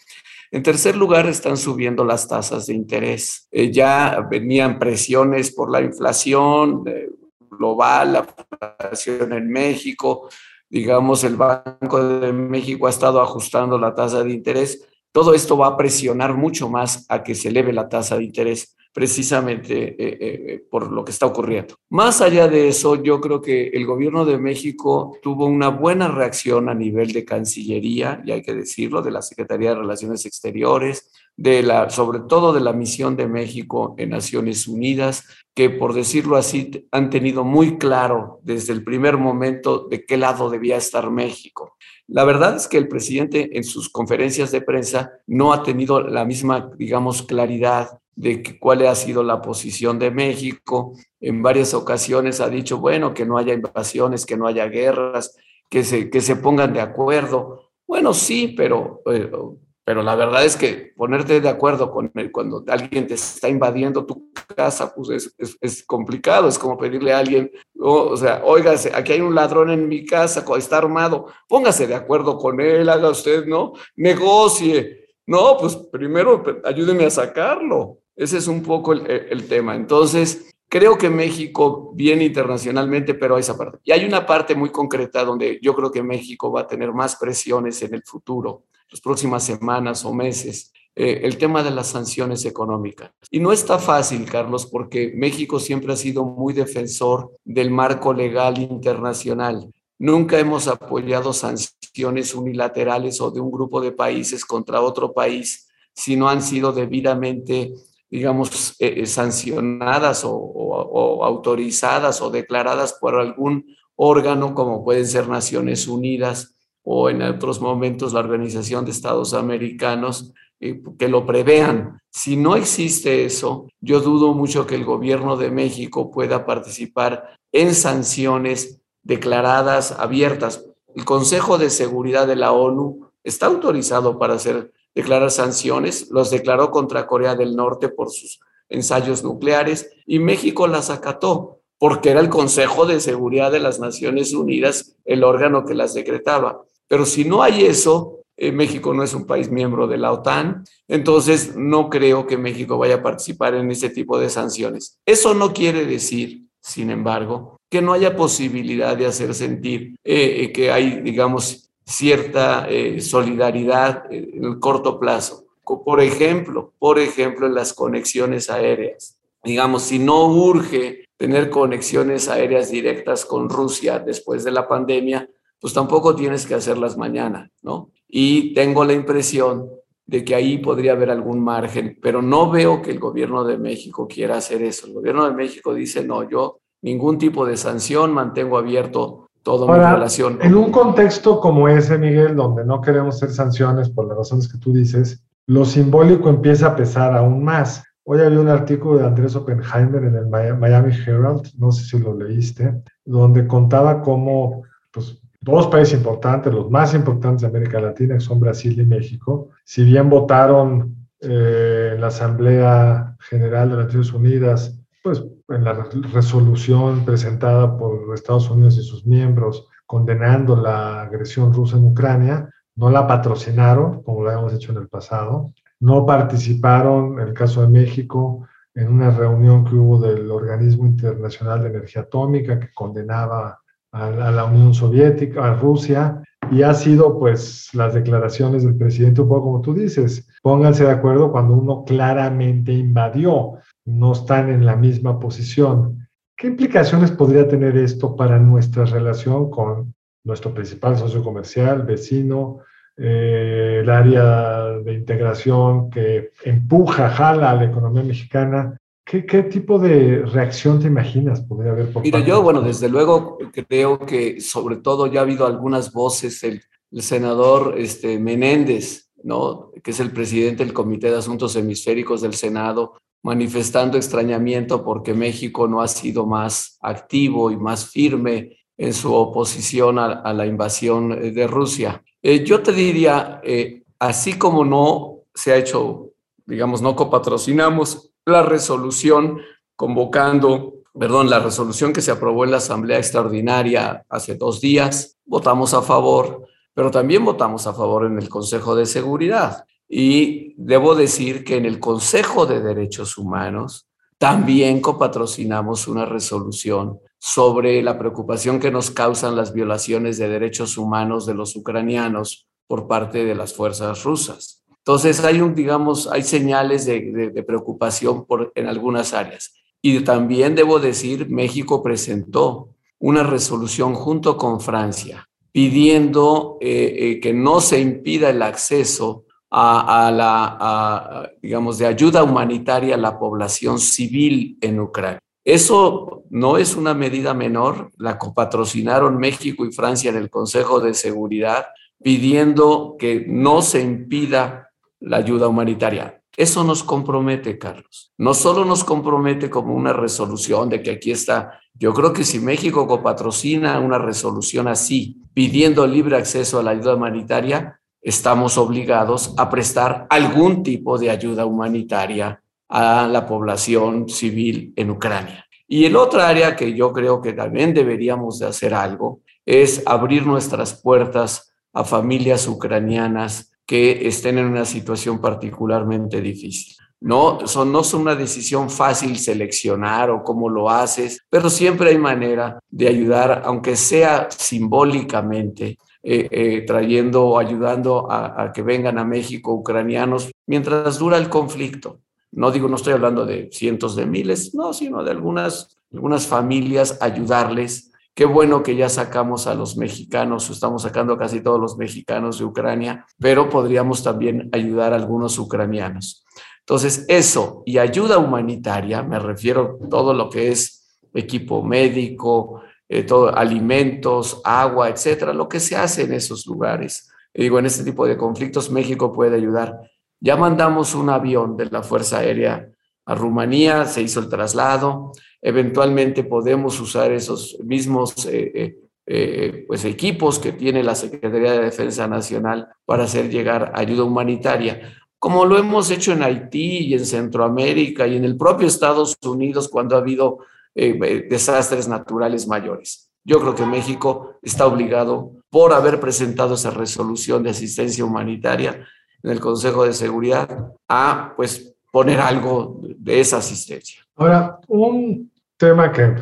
En 0.52 0.62
tercer 0.62 0.96
lugar, 0.96 1.28
están 1.28 1.58
subiendo 1.58 2.04
las 2.04 2.28
tasas 2.28 2.68
de 2.68 2.74
interés. 2.74 3.48
Eh, 3.52 3.72
ya 3.72 4.28
venían 4.30 4.78
presiones 4.78 5.52
por 5.52 5.72
la 5.72 5.82
inflación 5.82 6.84
eh, 6.86 7.10
global, 7.40 8.14
la 8.14 8.28
inflación 8.60 9.34
en 9.34 9.50
México, 9.50 10.30
digamos, 10.70 11.24
el 11.24 11.36
Banco 11.36 12.04
de 12.04 12.34
México 12.34 12.88
ha 12.88 12.90
estado 12.90 13.22
ajustando 13.22 13.78
la 13.78 13.94
tasa 13.94 14.24
de 14.24 14.32
interés, 14.32 14.88
todo 15.12 15.36
esto 15.36 15.56
va 15.56 15.68
a 15.68 15.78
presionar 15.78 16.34
mucho 16.34 16.68
más 16.68 17.06
a 17.10 17.22
que 17.24 17.36
se 17.36 17.50
eleve 17.50 17.72
la 17.72 17.88
tasa 17.88 18.18
de 18.18 18.24
interés 18.24 18.76
precisamente 18.94 19.90
eh, 19.90 19.96
eh, 19.98 20.18
eh, 20.48 20.66
por 20.70 20.92
lo 20.92 21.04
que 21.04 21.12
está 21.12 21.26
ocurriendo. 21.26 21.76
Más 21.90 22.22
allá 22.22 22.48
de 22.48 22.68
eso, 22.68 23.02
yo 23.02 23.20
creo 23.20 23.42
que 23.42 23.70
el 23.70 23.86
gobierno 23.88 24.24
de 24.24 24.38
México 24.38 25.18
tuvo 25.22 25.48
una 25.48 25.70
buena 25.70 26.08
reacción 26.08 26.70
a 26.70 26.76
nivel 26.76 27.12
de 27.12 27.26
Cancillería, 27.26 28.22
y 28.24 28.32
hay 28.32 28.44
que 28.44 28.54
decirlo, 28.54 29.02
de 29.02 29.12
la 29.12 29.24
Secretaría 29.24 29.70
de 29.70 29.78
Relaciones 29.78 30.26
Exteriores, 30.28 31.12
de 31.36 31.64
la, 31.64 31.90
sobre 31.90 32.20
todo 32.20 32.54
de 32.54 32.62
la 32.62 32.74
misión 32.74 33.16
de 33.16 33.28
México 33.28 33.96
en 33.98 34.12
Naciones 34.12 34.68
Unidas, 34.68 35.26
que 35.56 35.72
por 35.72 35.94
decirlo 35.94 36.36
así 36.36 36.88
han 36.92 37.10
tenido 37.10 37.44
muy 37.44 37.80
claro 37.80 38.40
desde 38.44 38.74
el 38.74 38.84
primer 38.84 39.18
momento 39.18 39.88
de 39.90 40.06
qué 40.06 40.18
lado 40.18 40.52
debía 40.52 40.78
estar 40.78 41.10
México. 41.10 41.76
La 42.08 42.24
verdad 42.24 42.56
es 42.56 42.68
que 42.68 42.78
el 42.78 42.88
presidente 42.88 43.58
en 43.58 43.64
sus 43.64 43.90
conferencias 43.90 44.52
de 44.52 44.62
prensa 44.62 45.14
no 45.26 45.54
ha 45.54 45.64
tenido 45.64 46.02
la 46.02 46.26
misma, 46.26 46.70
digamos, 46.78 47.24
claridad 47.24 48.00
de 48.16 48.58
cuál 48.60 48.86
ha 48.88 48.96
sido 48.96 49.24
la 49.24 49.42
posición 49.42 50.00
de 50.00 50.12
México. 50.12 50.94
En 51.20 51.42
varias 51.42 51.74
ocasiones 51.74 52.40
ha 52.40 52.50
dicho, 52.50 52.78
bueno, 52.78 53.14
que 53.14 53.26
no 53.26 53.38
haya 53.38 53.54
invasiones, 53.54 54.26
que 54.26 54.38
no 54.38 54.48
haya 54.48 54.68
guerras, 54.68 55.36
que 55.70 55.84
se, 55.84 56.10
que 56.10 56.22
se 56.22 56.36
pongan 56.36 56.74
de 56.74 56.82
acuerdo. 56.82 57.72
Bueno, 57.88 58.14
sí, 58.14 58.54
pero, 58.56 59.02
pero, 59.04 59.58
pero 59.84 60.02
la 60.04 60.16
verdad 60.16 60.46
es 60.46 60.56
que 60.56 60.94
ponerte 60.96 61.42
de 61.42 61.50
acuerdo 61.50 61.92
con 61.92 62.12
cuando 62.32 62.64
alguien 62.68 63.08
te 63.08 63.16
está 63.16 63.50
invadiendo 63.50 64.06
tu 64.06 64.32
casa, 64.56 64.94
pues 64.94 65.36
es, 65.38 65.58
es, 65.60 65.84
complicado. 65.84 66.48
Es 66.48 66.58
como 66.58 66.78
pedirle 66.78 67.12
a 67.12 67.20
alguien, 67.20 67.52
o 67.80 68.16
sea, 68.16 68.42
óigase, 68.46 68.92
aquí 68.94 69.14
hay 69.14 69.22
un 69.22 69.36
ladrón 69.36 69.72
en 69.72 69.88
mi 69.88 70.06
casa, 70.06 70.46
está 70.58 70.78
armado, 70.78 71.28
póngase 71.50 71.88
de 71.88 71.96
acuerdo 71.96 72.38
con 72.38 72.62
él, 72.62 72.88
haga 72.88 73.10
usted, 73.10 73.46
¿no? 73.46 73.74
Negocie. 73.96 75.08
No, 75.26 75.58
pues 75.58 75.76
primero 75.76 76.44
ayúdeme 76.64 77.06
a 77.06 77.10
sacarlo. 77.10 78.03
Ese 78.16 78.38
es 78.38 78.48
un 78.48 78.62
poco 78.62 78.94
el, 78.94 79.48
tema. 79.48 79.76
Entonces, 79.76 80.54
creo 80.70 80.98
que 80.98 81.10
México 81.10 81.92
viene 81.96 82.26
internacionalmente, 82.26 83.16
pero 83.16 83.36
hay 83.36 83.42
esa 83.42 83.58
parte. 83.58 83.80
Y 83.84 83.92
hay 83.92 84.06
una 84.06 84.26
parte 84.26 84.56
muy 84.56 84.70
concreta 84.70 85.24
donde 85.24 85.60
yo 85.62 85.76
creo 85.76 85.92
que 85.92 86.04
México 86.04 86.52
va 86.52 86.62
a 86.62 86.68
tener 86.68 86.94
más 86.94 87.16
presiones 87.16 87.82
en 87.82 87.96
el 87.96 88.04
futuro, 88.04 88.66
las 88.90 89.02
próximas 89.02 89.44
semanas 89.44 90.06
o 90.06 90.14
meses. 90.14 90.72
Eh, 90.96 91.22
el 91.24 91.40
tema 91.40 91.64
de 91.64 91.72
las 91.72 91.88
sanciones 91.88 92.46
económicas. 92.46 93.12
Y 93.32 93.40
no 93.40 93.52
está 93.52 93.80
fácil, 93.80 94.26
Carlos, 94.26 94.68
porque 94.68 95.12
México 95.16 95.60
siempre 95.60 95.92
ha 95.92 95.96
sido 95.96 96.24
muy 96.24 96.54
defensor 96.54 97.32
del 97.44 97.72
marco 97.72 98.14
legal 98.14 98.60
internacional. 98.60 99.74
Nunca 99.98 100.38
hemos 100.38 100.68
apoyado 100.68 101.34
sanciones 101.34 102.36
unilaterales 102.36 103.20
o 103.22 103.32
de 103.32 103.40
un 103.40 103.50
grupo 103.50 103.82
de 103.82 103.92
países 103.92 104.46
contra 104.46 104.82
otro 104.82 105.14
país 105.14 105.68
si 105.94 106.16
no 106.16 106.30
han 106.30 106.42
sido 106.44 106.72
debidamente 106.72 107.74
digamos, 108.14 108.76
eh, 108.78 108.94
eh, 108.98 109.06
sancionadas 109.08 110.22
o, 110.24 111.24
autorizadas 111.24 112.22
o 112.22 112.30
declaradas 112.30 112.94
por 112.94 113.16
algún 113.16 113.76
órgano 113.96 114.54
como 114.54 114.84
pueden 114.84 115.08
ser 115.08 115.28
Naciones 115.28 115.88
Unidas 115.88 116.54
o 116.84 117.10
en 117.10 117.24
otros 117.24 117.60
momentos 117.60 118.14
la 118.14 118.20
Organización 118.20 118.86
de 118.86 118.92
Estados 118.92 119.34
Americanos 119.34 120.32
eh, 120.60 120.80
que 121.00 121.08
lo 121.08 121.26
prevean. 121.26 122.00
Si 122.12 122.38
no 122.38 122.56
existe 122.56 123.26
eso, 123.26 123.68
yo 123.82 124.00
dudo 124.00 124.36
mucho 124.36 124.68
que 124.68 124.76
el 124.76 124.86
gobierno 124.86 125.36
de 125.36 125.50
México 125.50 126.12
pueda 126.12 126.46
participar 126.46 127.40
en 127.52 127.74
sanciones 127.74 128.80
declaradas 129.02 129.92
abiertas. 129.92 130.64
El 130.94 131.04
Consejo 131.04 131.58
de 131.58 131.72
Seguridad 131.72 132.28
de 132.28 132.36
la 132.36 132.52
ONU 132.52 133.10
está 133.24 133.48
autorizado 133.48 134.20
para 134.20 134.36
hacer 134.36 134.72
declarar 134.96 135.32
sanciones, 135.32 136.10
los 136.12 136.30
declaró 136.30 136.72
contra 136.72 137.08
Corea 137.08 137.36
del 137.36 137.56
Norte 137.56 137.90
por 137.90 138.12
sus 138.12 138.40
ensayos 138.70 139.24
nucleares 139.24 139.90
y 140.06 140.20
México 140.20 140.68
las 140.68 140.90
acató 140.90 141.60
porque 141.78 142.12
era 142.12 142.22
el 142.22 142.30
Consejo 142.30 142.86
de 142.86 143.00
Seguridad 143.00 143.52
de 143.52 143.60
las 143.60 143.80
Naciones 143.80 144.34
Unidas 144.34 144.96
el 145.06 145.24
órgano 145.24 145.66
que 145.66 145.74
las 145.74 145.94
decretaba. 145.94 146.64
Pero 146.88 147.06
si 147.06 147.26
no 147.26 147.44
hay 147.44 147.66
eso, 147.66 148.22
eh, 148.38 148.52
México 148.52 148.94
no 148.94 149.04
es 149.04 149.14
un 149.14 149.26
país 149.26 149.52
miembro 149.52 149.88
de 149.88 149.98
la 149.98 150.12
OTAN, 150.12 150.64
entonces 150.88 151.56
no 151.56 151.90
creo 151.90 152.26
que 152.26 152.38
México 152.38 152.78
vaya 152.78 152.96
a 152.96 153.04
participar 153.04 153.56
en 153.56 153.70
ese 153.70 153.90
tipo 153.90 154.18
de 154.18 154.30
sanciones. 154.30 155.00
Eso 155.06 155.34
no 155.34 155.54
quiere 155.54 155.86
decir, 155.86 156.44
sin 156.62 156.90
embargo, 156.90 157.58
que 157.70 157.82
no 157.82 157.94
haya 157.94 158.16
posibilidad 158.16 158.96
de 158.96 159.08
hacer 159.08 159.34
sentir 159.34 159.96
eh, 160.04 160.52
que 160.54 160.72
hay, 160.72 161.02
digamos, 161.02 161.70
cierta 161.86 162.68
eh, 162.70 163.02
solidaridad 163.02 164.12
en 164.12 164.44
el 164.44 164.60
corto 164.60 165.00
plazo. 165.00 165.46
Por 165.64 166.02
ejemplo, 166.02 166.74
por 166.78 167.00
ejemplo, 167.00 167.48
en 167.48 167.56
las 167.56 167.74
conexiones 167.74 168.50
aéreas. 168.50 169.18
Digamos, 169.44 169.84
si 169.84 170.00
no 170.00 170.26
urge 170.28 171.06
tener 171.18 171.50
conexiones 171.50 172.28
aéreas 172.28 172.70
directas 172.70 173.26
con 173.26 173.50
Rusia 173.50 174.00
después 174.00 174.44
de 174.44 174.52
la 174.52 174.68
pandemia, 174.68 175.30
pues 175.60 175.74
tampoco 175.74 176.16
tienes 176.16 176.46
que 176.46 176.56
hacerlas 176.56 176.98
mañana, 176.98 177.50
¿no? 177.62 177.92
Y 178.08 178.54
tengo 178.54 178.84
la 178.84 178.94
impresión 178.94 179.70
de 180.06 180.26
que 180.26 180.36
ahí 180.36 180.58
podría 180.58 180.92
haber 180.92 181.10
algún 181.10 181.42
margen, 181.42 181.98
pero 182.02 182.22
no 182.22 182.52
veo 182.52 182.82
que 182.82 182.92
el 182.92 183.00
gobierno 183.00 183.46
de 183.46 183.58
México 183.58 184.08
quiera 184.08 184.38
hacer 184.38 184.62
eso. 184.62 184.88
El 184.88 184.94
gobierno 184.94 185.26
de 185.26 185.34
México 185.34 185.74
dice, 185.74 186.04
no, 186.04 186.30
yo 186.30 186.60
ningún 186.82 187.18
tipo 187.18 187.46
de 187.46 187.56
sanción, 187.56 188.14
mantengo 188.14 188.58
abierto 188.58 189.30
todo 189.44 189.68
mi 189.68 189.74
relación. 189.74 190.40
En 190.42 190.56
un 190.56 190.72
contexto 190.72 191.40
como 191.40 191.68
ese, 191.68 191.98
Miguel, 191.98 192.36
donde 192.36 192.66
no 192.66 192.82
queremos 192.82 193.18
hacer 193.18 193.32
sanciones 193.32 193.90
por 193.90 194.08
las 194.08 194.18
razones 194.18 194.52
que 194.52 194.58
tú 194.58 194.74
dices, 194.74 195.24
lo 195.46 195.66
simbólico 195.66 196.30
empieza 196.30 196.68
a 196.68 196.76
pesar 196.76 197.16
aún 197.16 197.44
más. 197.44 197.84
Hoy 198.06 198.22
había 198.22 198.40
un 198.40 198.50
artículo 198.50 199.00
de 199.00 199.06
Andrés 199.06 199.36
Oppenheimer 199.36 200.04
en 200.04 200.16
el 200.16 200.28
Miami 200.28 200.94
Herald, 201.06 201.48
no 201.58 201.72
sé 201.72 201.86
si 201.86 202.00
lo 202.00 202.18
leíste, 202.18 202.82
donde 203.06 203.46
contaba 203.46 204.02
cómo 204.02 204.64
pues, 204.92 205.22
dos 205.42 205.68
países 205.68 205.96
importantes, 205.96 206.54
los 206.54 206.72
más 206.72 206.94
importantes 206.94 207.42
de 207.42 207.48
América 207.48 207.80
Latina, 207.80 208.16
que 208.16 208.22
son 208.22 208.40
Brasil 208.40 208.80
y 208.80 208.86
México, 208.86 209.50
si 209.66 209.84
bien 209.84 210.10
votaron 210.10 210.96
eh, 211.20 211.92
en 211.96 212.02
la 212.02 212.08
Asamblea 212.08 213.16
General 213.20 213.70
de 213.70 213.76
las 213.76 213.86
Naciones 213.86 214.14
Unidas, 214.14 214.80
pues 215.04 215.24
en 215.56 215.64
la 215.64 215.88
resolución 216.14 217.06
presentada 217.06 217.78
por 217.78 218.14
Estados 218.14 218.50
Unidos 218.50 218.78
y 218.78 218.84
sus 218.84 219.06
miembros 219.06 219.68
condenando 219.86 220.56
la 220.56 221.04
agresión 221.04 221.54
rusa 221.54 221.78
en 221.78 221.86
Ucrania, 221.86 222.50
no 222.76 222.90
la 222.90 223.06
patrocinaron, 223.06 224.02
como 224.04 224.24
lo 224.24 224.30
habíamos 224.30 224.54
hecho 224.54 224.72
en 224.72 224.80
el 224.80 224.88
pasado, 224.88 225.54
no 225.80 226.06
participaron, 226.06 227.20
en 227.20 227.28
el 227.28 227.34
caso 227.34 227.62
de 227.62 227.68
México, 227.68 228.48
en 228.74 228.88
una 228.88 229.12
reunión 229.12 229.66
que 229.66 229.76
hubo 229.76 230.00
del 230.00 230.32
Organismo 230.32 230.86
Internacional 230.86 231.62
de 231.62 231.70
Energía 231.70 232.04
Atómica 232.04 232.60
que 232.60 232.74
condenaba 232.74 233.60
a 233.92 234.10
la 234.10 234.46
Unión 234.46 234.74
Soviética, 234.74 235.46
a 235.46 235.56
Rusia, 235.56 236.24
y 236.52 236.64
ha 236.64 236.74
sido 236.74 237.20
pues 237.20 237.70
las 237.74 237.94
declaraciones 237.94 238.64
del 238.64 238.76
presidente 238.76 239.22
un 239.22 239.30
poco 239.30 239.44
como 239.44 239.62
tú 239.62 239.74
dices, 239.74 240.28
pónganse 240.42 240.86
de 240.86 240.92
acuerdo 240.92 241.32
cuando 241.32 241.54
uno 241.54 241.84
claramente 241.86 242.72
invadió, 242.72 243.54
no 243.86 244.14
están 244.14 244.50
en 244.50 244.66
la 244.66 244.76
misma 244.76 245.20
posición. 245.20 246.08
¿Qué 246.36 246.48
implicaciones 246.48 247.12
podría 247.12 247.48
tener 247.48 247.78
esto 247.78 248.16
para 248.16 248.40
nuestra 248.40 248.86
relación 248.86 249.50
con 249.50 249.94
nuestro 250.24 250.54
principal 250.54 250.98
socio 250.98 251.24
comercial, 251.24 251.84
vecino, 251.84 252.60
eh, 252.98 253.80
el 253.82 253.90
área 253.90 254.78
de 254.84 254.94
integración 254.94 255.90
que 255.90 256.32
empuja, 256.44 257.10
jala 257.10 257.52
a 257.52 257.56
la 257.56 257.66
economía 257.66 258.04
mexicana? 258.04 258.78
¿Qué, 259.06 259.22
tipo 259.44 259.80
de 259.80 260.24
reacción 260.26 260.80
te 260.80 260.88
imaginas 260.88 261.42
podría 261.42 261.74
haber 261.74 261.92
por 261.92 262.04
Mira, 262.04 262.22
yo, 262.22 262.42
bueno, 262.42 262.62
desde 262.62 262.88
luego 262.88 263.38
creo 263.68 264.00
que 264.00 264.40
sobre 264.40 264.78
todo 264.78 265.08
ya 265.08 265.20
ha 265.20 265.24
habido 265.24 265.46
algunas 265.46 265.92
voces, 265.92 266.44
el, 266.44 266.62
senador 267.02 267.76
este, 267.78 268.18
Menéndez, 268.20 269.10
¿no? 269.24 269.72
que 269.84 269.92
es 269.92 270.00
el 270.00 270.12
presidente 270.12 270.64
del 270.64 270.74
Comité 270.74 271.10
de 271.10 271.18
Asuntos 271.18 271.56
Hemisféricos 271.56 272.22
del 272.22 272.34
Senado, 272.34 272.94
manifestando 273.24 273.98
extrañamiento 273.98 274.84
porque 274.84 275.14
México 275.14 275.68
no 275.68 275.82
ha 275.82 275.88
sido 275.88 276.26
más 276.26 276.78
activo 276.82 277.50
y 277.50 277.58
más 277.58 277.90
firme 277.90 278.58
en 278.78 278.94
su 278.94 279.14
oposición 279.14 279.98
a, 279.98 280.34
la 280.34 280.46
invasión 280.46 281.12
eh, 281.12 281.32
de 281.32 281.48
Rusia. 281.48 282.04
Eh, 282.22 282.44
yo 282.44 282.62
te 282.62 282.74
diría, 282.74 283.40
eh, 283.44 283.84
así 284.00 284.38
como 284.38 284.66
no 284.66 285.20
se 285.34 285.54
ha 285.54 285.58
hecho, 285.58 286.12
digamos, 286.46 286.82
no 286.82 286.96
copatrocinamos 286.96 288.12
la 288.26 288.44
resolución 288.44 289.40
convocando, 289.76 290.74
perdón, 290.98 291.30
la 291.30 291.40
resolución 291.40 291.94
que 291.94 292.02
se 292.02 292.12
aprobó 292.12 292.44
en 292.44 292.52
la 292.52 292.58
Asamblea 292.58 292.98
Extraordinaria 292.98 294.06
hace 294.10 294.36
dos 294.36 294.60
días, 294.60 295.18
votamos 295.26 295.74
a 295.74 295.82
favor, 295.82 296.48
pero 296.74 296.92
también 296.92 297.24
votamos 297.24 297.68
a 297.68 297.74
favor 297.74 298.06
en 298.06 298.18
el 298.18 298.28
Consejo 298.28 298.76
de 298.76 298.86
Seguridad. 298.86 299.66
Y 299.96 300.56
debo 300.58 300.96
decir 300.96 301.44
que 301.44 301.56
en 301.56 301.68
el 301.68 301.80
Consejo 301.80 302.48
de 302.48 302.62
Derechos 302.62 303.16
Humanos 303.16 303.88
también 304.18 304.82
copatrocinamos 304.82 305.88
una 305.88 306.04
resolución 306.04 306.98
sobre 307.20 307.84
la 307.84 308.00
preocupación 308.00 308.60
que 308.60 308.72
nos 308.72 308.90
causan 308.90 309.36
las 309.36 309.54
violaciones 309.54 310.18
de 310.18 310.30
derechos 310.30 310.80
humanos 310.80 311.28
de 311.28 311.36
los 311.36 311.56
ucranianos 311.56 312.48
por 312.66 312.88
parte 312.88 313.24
de 313.24 313.36
las 313.36 313.54
fuerzas 313.54 314.04
rusas. 314.04 314.64
Entonces 314.80 315.24
hay 315.24 315.42
un, 315.42 315.54
digamos, 315.54 316.08
hay 316.08 316.24
señales 316.24 316.88
de, 316.88 317.44
preocupación 317.46 318.26
por, 318.26 318.52
en 318.56 318.66
algunas 318.66 319.14
áreas. 319.14 319.54
Y 319.80 320.00
también 320.00 320.56
debo 320.56 320.80
decir, 320.80 321.30
México 321.30 321.84
presentó 321.84 322.70
una 322.98 323.22
resolución 323.22 323.94
junto 323.94 324.38
con 324.38 324.60
Francia 324.60 325.30
pidiendo 325.52 326.58
eh, 326.62 326.96
eh, 326.98 327.20
que 327.20 327.32
no 327.32 327.62
se 327.62 327.80
impida 327.80 328.32
el 328.32 328.42
acceso 328.42 329.23
a, 329.56 330.12
la, 330.12 331.32
digamos, 331.42 331.78
de 331.78 331.86
ayuda 331.86 332.24
humanitaria 332.24 332.96
a 332.96 332.98
la 332.98 333.20
población 333.20 333.80
civil 333.80 334.58
en 334.62 334.80
Ucrania. 334.80 335.20
Eso 335.46 336.24
no 336.30 336.58
es 336.58 336.76
una 336.76 336.94
medida 336.94 337.34
menor, 337.34 337.92
la 337.98 338.18
copatrocinaron 338.18 339.18
México 339.18 339.66
y 339.66 339.72
Francia 339.72 340.10
en 340.10 340.18
el 340.18 340.30
Consejo 340.30 340.80
de 340.80 340.94
Seguridad 340.94 341.68
pidiendo 342.02 342.96
que 342.98 343.26
no 343.28 343.62
se 343.62 343.82
impida 343.82 344.70
la 345.00 345.18
ayuda 345.18 345.48
humanitaria. 345.48 346.22
Eso 346.36 346.64
nos 346.64 346.84
compromete, 346.84 347.58
Carlos. 347.60 348.12
No 348.18 348.34
solo 348.34 348.66
nos 348.66 348.84
compromete 348.84 349.50
como 349.50 349.76
una 349.76 349.94
resolución 349.94 350.70
de 350.70 350.82
que 350.82 350.92
aquí 350.92 351.12
está. 351.12 351.60
Yo 351.76 351.94
creo 351.94 352.12
que 352.12 352.24
si 352.24 352.40
México 352.40 352.88
copatrocina 352.88 353.80
una 353.80 354.00
resolución 354.00 354.68
así, 354.68 355.22
pidiendo 355.34 355.86
libre 355.86 356.18
acceso 356.18 356.60
a 356.60 356.64
la 356.64 356.72
ayuda 356.72 356.96
humanitaria, 356.96 357.80
estamos 358.04 358.58
obligados 358.58 359.34
a 359.38 359.50
prestar 359.50 360.06
algún 360.10 360.62
tipo 360.62 360.98
de 360.98 361.10
ayuda 361.10 361.46
humanitaria 361.46 362.44
a 362.68 363.08
la 363.08 363.26
población 363.26 364.10
civil 364.10 364.74
en 364.76 364.90
Ucrania. 364.90 365.46
Y 365.68 365.86
el 365.86 365.96
otro 365.96 366.22
área 366.22 366.56
que 366.56 366.74
yo 366.74 366.92
creo 366.92 367.22
que 367.22 367.34
también 367.34 367.74
deberíamos 367.74 368.40
de 368.40 368.48
hacer 368.48 368.74
algo 368.74 369.22
es 369.46 369.82
abrir 369.86 370.26
nuestras 370.26 370.82
puertas 370.82 371.54
a 371.72 371.84
familias 371.84 372.48
ucranianas 372.48 373.52
que 373.66 374.08
estén 374.08 374.38
en 374.38 374.46
una 374.46 374.66
situación 374.66 375.20
particularmente 375.20 376.22
difícil. 376.22 376.76
No 377.00 377.48
son, 377.48 377.72
no 377.72 377.84
son 377.84 378.02
una 378.02 378.16
decisión 378.16 378.70
fácil 378.70 379.18
seleccionar 379.18 380.10
o 380.10 380.24
cómo 380.24 380.48
lo 380.48 380.70
haces, 380.70 381.22
pero 381.30 381.50
siempre 381.50 381.90
hay 381.90 381.98
manera 381.98 382.60
de 382.70 382.88
ayudar, 382.88 383.42
aunque 383.46 383.76
sea 383.76 384.30
simbólicamente, 384.30 385.78
eh, 386.04 386.28
eh, 386.30 386.62
trayendo 386.68 387.40
ayudando 387.40 388.12
a, 388.12 388.52
que 388.54 388.62
vengan 388.62 389.00
a 389.00 389.06
México 389.06 389.54
ucranianos 389.54 390.32
mientras 390.46 391.00
dura 391.00 391.18
el 391.18 391.30
conflicto. 391.30 392.02
No 392.32 392.52
digo, 392.52 392.68
no 392.68 392.76
estoy 392.76 392.94
hablando 392.94 393.26
de 393.26 393.50
cientos 393.52 393.96
de 393.96 394.06
miles, 394.06 394.54
no, 394.54 394.74
sino 394.74 395.04
de 395.04 395.12
algunas, 395.12 395.78
algunas 395.92 396.28
familias, 396.28 396.98
ayudarles 397.02 397.92
Qué 398.16 398.26
bueno 398.26 398.62
que 398.62 398.76
ya 398.76 398.90
sacamos 398.90 399.48
a 399.48 399.56
los 399.56 399.76
mexicanos, 399.76 400.48
estamos 400.52 400.84
sacando 400.84 401.18
casi 401.18 401.42
todos 401.42 401.60
los 401.60 401.78
mexicanos 401.78 402.38
de 402.38 402.46
Ucrania, 402.46 403.08
pero 403.18 403.50
podríamos 403.50 404.04
también 404.04 404.50
ayudar 404.52 404.94
a 404.94 404.98
algunos 404.98 405.40
ucranianos. 405.40 406.24
Entonces, 406.60 407.06
eso 407.08 407.64
y 407.66 407.80
ayuda 407.80 408.20
humanitaria, 408.20 409.02
me 409.02 409.18
refiero 409.18 409.80
a 409.84 409.90
todo 409.90 410.14
lo 410.14 410.30
que 410.30 410.52
es 410.52 411.00
equipo 411.12 411.64
médico, 411.64 412.62
eh, 412.94 413.04
todo, 413.04 413.36
alimentos, 413.36 414.40
agua, 414.44 414.88
etcétera, 414.88 415.34
lo 415.34 415.50
que 415.50 415.60
se 415.60 415.76
hace 415.76 416.04
en 416.04 416.14
esos 416.14 416.46
lugares. 416.46 417.10
digo, 417.34 417.58
en 417.58 417.66
este 417.66 417.84
tipo 417.84 418.06
de 418.06 418.18
conflictos 418.18 418.70
México 418.70 419.12
puede 419.12 419.36
ayudar. 419.36 419.80
Ya 420.20 420.36
mandamos 420.36 420.94
un 420.94 421.10
avión 421.10 421.58
de 421.58 421.66
la 421.66 421.82
Fuerza 421.82 422.20
Aérea 422.20 422.70
a 423.06 423.16
Rumanía, 423.16 423.86
se 423.86 424.04
hizo 424.04 424.20
el 424.20 424.30
traslado, 424.30 425.12
eventualmente 425.42 426.24
podemos 426.24 426.80
usar 426.80 427.12
esos 427.12 427.58
mismos 427.64 428.28
eh, 428.28 428.78
eh, 429.08 429.66
pues 429.68 429.84
equipos 429.86 430.38
que 430.38 430.52
tiene 430.52 430.84
la 430.84 430.94
Secretaría 430.94 431.52
de 431.54 431.64
Defensa 431.64 432.08
Nacional 432.08 432.68
para 432.86 433.06
hacer 433.06 433.30
llegar 433.30 433.72
ayuda 433.76 434.04
humanitaria, 434.04 434.94
como 435.18 435.46
lo 435.46 435.58
hemos 435.58 435.90
hecho 435.90 436.12
en 436.12 436.22
Haití 436.22 436.78
y 436.86 436.94
en 436.94 437.06
Centroamérica 437.06 438.06
y 438.06 438.18
en 438.18 438.24
el 438.24 438.38
propio 438.38 438.68
Estados 438.68 439.18
Unidos 439.26 439.68
cuando 439.68 439.96
ha 439.96 440.00
habido 440.00 440.40
desastres 440.76 441.88
naturales 441.88 442.48
mayores. 442.48 443.10
Yo 443.24 443.40
creo 443.40 443.56
que 443.56 443.66
México 443.66 444.36
está 444.42 444.66
obligado 444.66 445.34
por 445.50 445.72
haber 445.74 446.00
presentado 446.00 446.56
esa 446.56 446.72
resolución 446.72 447.44
de 447.44 447.52
asistencia 447.52 448.04
humanitaria 448.04 448.86
en 449.22 449.32
el 449.32 449.40
Consejo 449.40 449.86
de 449.86 449.94
Seguridad 449.94 450.74
a 450.90 451.34
pues 451.36 451.74
poner 451.92 452.20
algo 452.20 452.82
de 452.82 453.20
esa 453.20 453.38
asistencia. 453.38 454.02
Ahora, 454.16 454.60
un 454.68 455.32
tema 455.58 455.92
que 455.92 456.16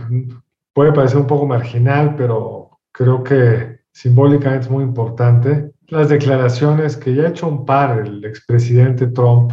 puede 0.73 0.91
parecer 0.91 1.17
un 1.17 1.27
poco 1.27 1.47
marginal, 1.47 2.15
pero 2.15 2.79
creo 2.91 3.23
que 3.23 3.79
simbólicamente 3.91 4.65
es 4.65 4.71
muy 4.71 4.83
importante, 4.83 5.71
las 5.87 6.09
declaraciones 6.09 6.95
que 6.95 7.15
ya 7.15 7.23
ha 7.23 7.29
hecho 7.29 7.47
un 7.47 7.65
par 7.65 7.99
el 7.99 8.23
expresidente 8.23 9.07
Trump, 9.07 9.51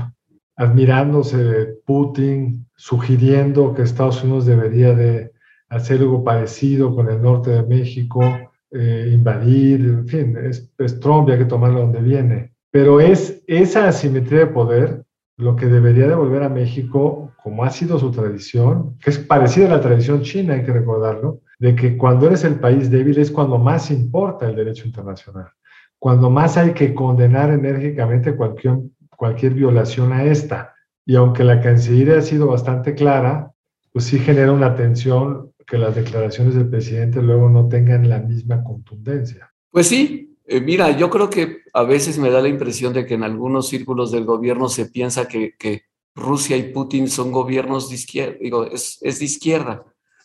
admirándose 0.59 1.37
de 1.37 1.66
Putin, 1.87 2.66
sugiriendo 2.77 3.75
que 3.75 3.83
Estados 3.83 4.23
Unidos 4.23 4.44
debería 4.44 4.92
de 4.92 5.33
hacer 5.68 6.01
algo 6.01 6.25
parecido 6.25 6.94
con 6.94 7.09
el 7.09 7.23
norte 7.23 7.51
de 7.51 7.62
México, 7.62 8.23
eh, 8.73 9.11
invadir, 9.14 9.81
en 9.81 10.09
fin, 10.09 10.37
es, 10.37 10.71
es 10.77 11.01
Trump, 11.01 11.29
hay 11.31 11.38
que 11.38 11.44
tomarlo 11.44 11.81
donde 11.81 12.01
viene. 12.01 12.53
Pero 12.71 13.01
es 13.01 13.42
esa 13.47 13.88
asimetría 13.88 14.40
de 14.40 14.47
poder 14.49 15.05
lo 15.37 15.55
que 15.55 15.66
debería 15.66 16.09
devolver 16.09 16.42
a 16.42 16.49
México, 16.49 17.33
como 17.42 17.62
ha 17.62 17.71
sido 17.71 17.97
su 17.99 18.11
tradición, 18.11 18.99
que 18.99 19.11
es 19.11 19.18
parecida 19.18 19.66
a 19.66 19.77
la 19.77 19.81
tradición 19.81 20.23
china, 20.23 20.55
hay 20.55 20.64
que 20.64 20.73
recordarlo, 20.73 21.40
de 21.61 21.77
que 21.77 21.97
cuando 21.97 22.27
eres 22.27 22.42
el 22.42 22.57
país 22.57 22.90
débil 22.90 23.18
es 23.18 23.31
cuando 23.31 23.59
más 23.59 23.92
importa 23.92 24.49
el 24.49 24.57
derecho 24.57 24.87
internacional, 24.87 25.47
cuando 26.01 26.29
más 26.31 26.57
hay 26.57 26.73
que 26.73 26.92
condenar 26.94 27.51
enérgicamente 27.51 28.35
cualquier, 28.35 28.79
cualquier 29.18 29.52
violación 29.52 30.12
a 30.12 30.24
esta. 30.24 30.74
Y 31.04 31.16
aunque 31.16 31.42
la 31.42 31.61
Cancillería 31.61 32.18
ha 32.18 32.22
sido 32.22 32.46
bastante 32.46 32.94
clara, 32.94 33.50
pues 33.92 34.04
sí 34.04 34.20
genera 34.20 34.52
una 34.52 34.76
tensión 34.76 35.52
que 35.66 35.76
las 35.76 35.94
declaraciones 35.96 36.54
del 36.54 36.68
presidente 36.68 37.20
luego 37.20 37.50
no 37.50 37.68
tengan 37.68 38.09
la 38.09 38.20
misma 38.20 38.62
contundencia. 38.62 39.52
Pues 39.72 39.88
sí, 39.88 40.37
eh, 40.46 40.61
mira, 40.61 40.96
yo 40.96 41.11
creo 41.11 41.28
que 41.28 41.62
a 41.74 41.83
veces 41.83 42.16
me 42.18 42.31
da 42.31 42.40
la 42.40 42.48
impresión 42.48 42.92
de 42.92 43.04
que 43.04 43.14
en 43.14 43.24
algunos 43.24 43.68
círculos 43.68 44.12
del 44.12 44.24
gobierno 44.24 44.68
se 44.68 44.87
piensa 44.87 45.26
que, 45.26 45.83
Rusia 46.14 46.57
y 46.57 46.72
Putin 46.72 47.09
son 47.09 47.31
gobiernos 47.31 47.88
de 47.88 47.94
izquierda, 47.94 48.37
digo, 48.40 48.64
es, 48.64 48.98
de 49.00 49.24
izquierda, 49.24 49.85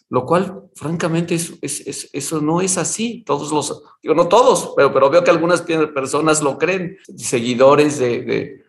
lo 0.09 0.25
cual, 0.25 0.63
francamente, 0.73 1.35
eso 1.35 2.41
no 2.41 2.61
es 2.61 2.77
así. 2.79 3.23
Todos 3.23 3.51
los, 3.51 3.83
digo, 4.01 4.15
no 4.15 4.27
todos, 4.27 4.73
pero, 4.75 4.91
pero 4.91 5.11
veo 5.11 5.23
que 5.23 5.29
algunas 5.29 5.61
personas 5.61 6.41
lo 6.41 6.57
creen, 6.57 6.97
seguidores 7.15 7.99
de, 7.99 8.23
de 8.23 8.62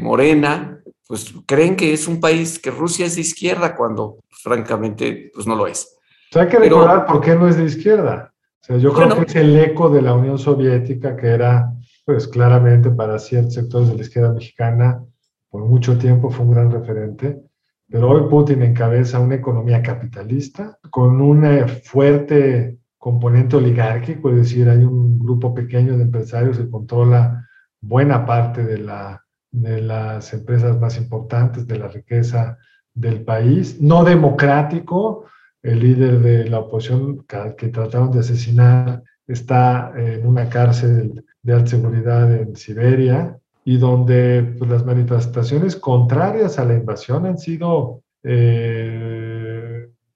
Morena, 0.00 0.80
pues 1.06 1.34
creen 1.46 1.76
que 1.76 1.92
es 1.92 2.08
un 2.08 2.20
país, 2.20 2.58
que 2.58 2.70
Rusia 2.70 3.06
es 3.06 3.16
de 3.16 3.20
izquierda, 3.20 3.76
cuando 3.76 4.18
francamente, 4.30 5.30
pues 5.34 5.46
no 5.46 5.54
lo 5.54 5.66
es. 5.66 5.96
hay 6.34 6.48
que 6.48 6.58
recordar 6.58 7.06
por 7.06 7.20
qué 7.20 7.34
no 7.34 7.48
es 7.48 7.56
de 7.56 7.64
izquierda 7.64 8.34
yo 8.68 8.92
creo 8.92 9.16
que 9.16 9.24
es 9.26 9.36
el 9.36 9.56
eco 9.58 9.90
de 9.90 10.00
la 10.00 10.14
Unión 10.14 10.38
Soviética, 10.38 11.16
que 11.16 11.28
era, 11.28 11.72
pues 12.04 12.26
claramente 12.26 12.90
para 12.90 13.18
ciertos 13.18 13.54
sectores 13.54 13.88
de 13.88 13.96
la 13.96 14.02
izquierda 14.02 14.32
mexicana, 14.32 15.02
por 15.50 15.64
mucho 15.64 15.98
tiempo 15.98 16.30
fue 16.30 16.46
un 16.46 16.52
gran 16.52 16.70
referente. 16.70 17.42
Pero 17.88 18.08
hoy 18.08 18.28
Putin 18.30 18.62
encabeza 18.62 19.20
una 19.20 19.34
economía 19.34 19.82
capitalista 19.82 20.78
con 20.90 21.20
un 21.20 21.44
fuerte 21.84 22.78
componente 22.96 23.56
oligárquico, 23.56 24.30
es 24.30 24.36
decir, 24.36 24.68
hay 24.68 24.78
un 24.78 25.18
grupo 25.18 25.52
pequeño 25.52 25.98
de 25.98 26.04
empresarios 26.04 26.56
que 26.56 26.70
controla 26.70 27.46
buena 27.82 28.24
parte 28.24 28.64
de, 28.64 28.78
la, 28.78 29.22
de 29.54 29.80
las 29.80 30.32
empresas 30.32 30.78
más 30.80 30.96
importantes, 30.96 31.66
de 31.66 31.78
la 31.78 31.86
riqueza 31.88 32.58
del 32.92 33.22
país, 33.24 33.80
no 33.80 34.04
democrático, 34.04 35.26
el 35.62 35.78
líder 35.80 36.20
de 36.20 36.48
la 36.48 36.58
oposición 36.58 37.24
que 37.56 37.68
trataron 37.68 38.10
de 38.10 38.18
asesinar 38.20 39.02
está 39.26 39.92
en 39.96 40.26
una 40.26 40.48
cárcel 40.48 41.24
de 41.42 41.52
alta 41.52 41.70
seguridad 41.70 42.32
en 42.34 42.56
Siberia 42.56 43.38
y 43.64 43.78
donde 43.78 44.54
pues, 44.58 44.68
las 44.68 44.84
manifestaciones 44.84 45.76
contrarias 45.76 46.58
a 46.58 46.64
la 46.64 46.74
invasión 46.74 47.24
han 47.24 47.38
sido 47.38 48.02
eh, 48.22 49.33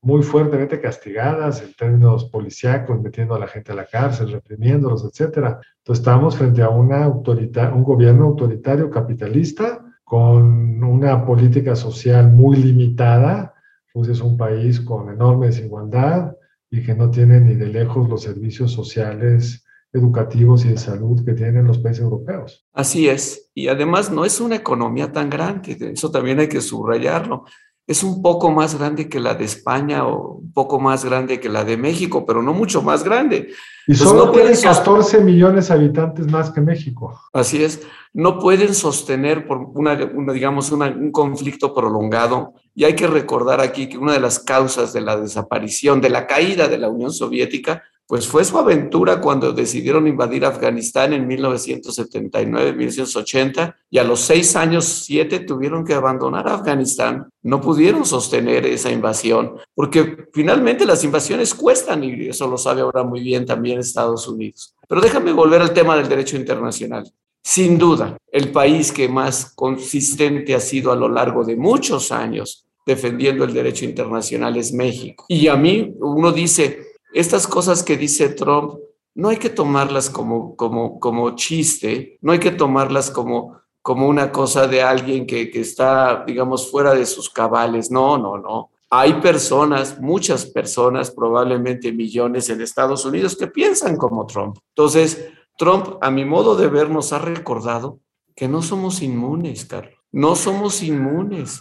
muy 0.00 0.22
fuertemente 0.22 0.80
castigadas 0.80 1.62
en 1.62 1.74
términos 1.74 2.26
policíacos, 2.26 3.00
metiendo 3.00 3.34
a 3.34 3.38
la 3.38 3.48
gente 3.48 3.72
a 3.72 3.74
la 3.74 3.86
cárcel, 3.86 4.30
reprimiéndolos, 4.30 5.04
etc. 5.04 5.36
Entonces 5.36 6.00
estamos 6.00 6.36
frente 6.36 6.62
a 6.62 6.68
una 6.68 7.08
un 7.08 7.82
gobierno 7.82 8.26
autoritario 8.26 8.90
capitalista 8.90 9.84
con 10.04 10.82
una 10.82 11.26
política 11.26 11.74
social 11.76 12.32
muy 12.32 12.56
limitada 12.56 13.54
Rusia 13.94 14.12
es 14.12 14.20
un 14.20 14.36
país 14.36 14.80
con 14.80 15.08
enorme 15.08 15.46
desigualdad 15.46 16.36
y 16.70 16.82
que 16.82 16.94
no 16.94 17.10
tiene 17.10 17.40
ni 17.40 17.54
de 17.54 17.66
lejos 17.66 18.08
los 18.08 18.22
servicios 18.22 18.72
sociales, 18.72 19.64
educativos 19.92 20.64
y 20.64 20.68
de 20.68 20.76
salud 20.76 21.24
que 21.24 21.32
tienen 21.32 21.66
los 21.66 21.78
países 21.78 22.04
europeos. 22.04 22.66
Así 22.72 23.08
es. 23.08 23.50
Y 23.54 23.68
además 23.68 24.10
no 24.10 24.24
es 24.24 24.40
una 24.40 24.56
economía 24.56 25.10
tan 25.10 25.30
grande, 25.30 25.76
eso 25.92 26.10
también 26.10 26.38
hay 26.38 26.48
que 26.48 26.60
subrayarlo. 26.60 27.44
Es 27.88 28.02
un 28.02 28.20
poco 28.20 28.50
más 28.50 28.78
grande 28.78 29.08
que 29.08 29.18
la 29.18 29.34
de 29.34 29.46
España 29.46 30.06
o 30.06 30.34
un 30.34 30.52
poco 30.52 30.78
más 30.78 31.06
grande 31.06 31.40
que 31.40 31.48
la 31.48 31.64
de 31.64 31.78
México, 31.78 32.26
pero 32.26 32.42
no 32.42 32.52
mucho 32.52 32.82
más 32.82 33.02
grande. 33.02 33.48
Y 33.86 33.94
solo 33.94 34.26
no 34.26 34.30
tiene 34.30 34.52
14 34.54 35.22
millones 35.22 35.68
de 35.68 35.74
habitantes 35.74 36.30
más 36.30 36.50
que 36.50 36.60
México. 36.60 37.18
Así 37.32 37.64
es. 37.64 37.80
No 38.12 38.38
pueden 38.38 38.74
sostener 38.74 39.46
por 39.46 39.58
una, 39.74 39.96
digamos, 40.34 40.70
un 40.70 41.10
conflicto 41.10 41.74
prolongado. 41.74 42.52
Y 42.74 42.84
hay 42.84 42.94
que 42.94 43.06
recordar 43.06 43.62
aquí 43.62 43.88
que 43.88 43.96
una 43.96 44.12
de 44.12 44.20
las 44.20 44.38
causas 44.38 44.92
de 44.92 45.00
la 45.00 45.16
desaparición, 45.16 46.02
de 46.02 46.10
la 46.10 46.26
caída 46.26 46.68
de 46.68 46.76
la 46.76 46.90
Unión 46.90 47.10
Soviética, 47.10 47.82
pues 48.08 48.26
fue 48.26 48.42
su 48.42 48.56
aventura 48.56 49.20
cuando 49.20 49.52
decidieron 49.52 50.06
invadir 50.06 50.46
Afganistán 50.46 51.12
en 51.12 51.26
1979, 51.26 52.72
1980, 52.72 53.76
y 53.90 53.98
a 53.98 54.04
los 54.04 54.20
seis 54.20 54.56
años, 54.56 54.86
siete, 54.86 55.40
tuvieron 55.40 55.84
que 55.84 55.92
abandonar 55.92 56.48
Afganistán. 56.48 57.28
No 57.42 57.60
pudieron 57.60 58.06
sostener 58.06 58.64
esa 58.64 58.90
invasión, 58.90 59.56
porque 59.74 60.26
finalmente 60.32 60.86
las 60.86 61.04
invasiones 61.04 61.54
cuestan, 61.54 62.02
y 62.02 62.28
eso 62.28 62.48
lo 62.48 62.56
sabe 62.56 62.80
ahora 62.80 63.04
muy 63.04 63.20
bien 63.20 63.44
también 63.44 63.78
Estados 63.78 64.26
Unidos. 64.26 64.74
Pero 64.88 65.02
déjame 65.02 65.32
volver 65.32 65.60
al 65.60 65.74
tema 65.74 65.94
del 65.94 66.08
derecho 66.08 66.38
internacional. 66.38 67.12
Sin 67.42 67.76
duda, 67.76 68.16
el 68.32 68.50
país 68.52 68.90
que 68.90 69.06
más 69.10 69.52
consistente 69.54 70.54
ha 70.54 70.60
sido 70.60 70.92
a 70.92 70.96
lo 70.96 71.10
largo 71.10 71.44
de 71.44 71.56
muchos 71.56 72.10
años 72.10 72.64
defendiendo 72.86 73.44
el 73.44 73.52
derecho 73.52 73.84
internacional 73.84 74.56
es 74.56 74.72
México. 74.72 75.26
Y 75.28 75.48
a 75.48 75.56
mí 75.56 75.94
uno 76.00 76.32
dice, 76.32 76.87
estas 77.12 77.46
cosas 77.46 77.82
que 77.82 77.96
dice 77.96 78.28
Trump 78.30 78.74
no 79.14 79.30
hay 79.30 79.36
que 79.36 79.50
tomarlas 79.50 80.10
como, 80.10 80.54
como, 80.54 81.00
como 81.00 81.34
chiste, 81.34 82.18
no 82.20 82.32
hay 82.32 82.38
que 82.38 82.52
tomarlas 82.52 83.10
como, 83.10 83.60
como 83.82 84.06
una 84.06 84.30
cosa 84.30 84.68
de 84.68 84.82
alguien 84.82 85.26
que, 85.26 85.50
que 85.50 85.60
está, 85.60 86.24
digamos, 86.24 86.70
fuera 86.70 86.94
de 86.94 87.04
sus 87.04 87.28
cabales. 87.28 87.90
No, 87.90 88.16
no, 88.16 88.38
no. 88.38 88.70
Hay 88.90 89.14
personas, 89.14 90.00
muchas 90.00 90.46
personas, 90.46 91.10
probablemente 91.10 91.92
millones 91.92 92.48
en 92.48 92.60
Estados 92.60 93.04
Unidos 93.04 93.36
que 93.36 93.48
piensan 93.48 93.96
como 93.96 94.24
Trump. 94.24 94.56
Entonces, 94.68 95.28
Trump, 95.58 95.96
a 96.00 96.10
mi 96.10 96.24
modo 96.24 96.54
de 96.54 96.68
ver, 96.68 96.88
nos 96.88 97.12
ha 97.12 97.18
recordado 97.18 97.98
que 98.36 98.46
no 98.46 98.62
somos 98.62 99.02
inmunes, 99.02 99.64
Carlos. 99.64 99.98
No 100.12 100.36
somos 100.36 100.82
inmunes. 100.82 101.60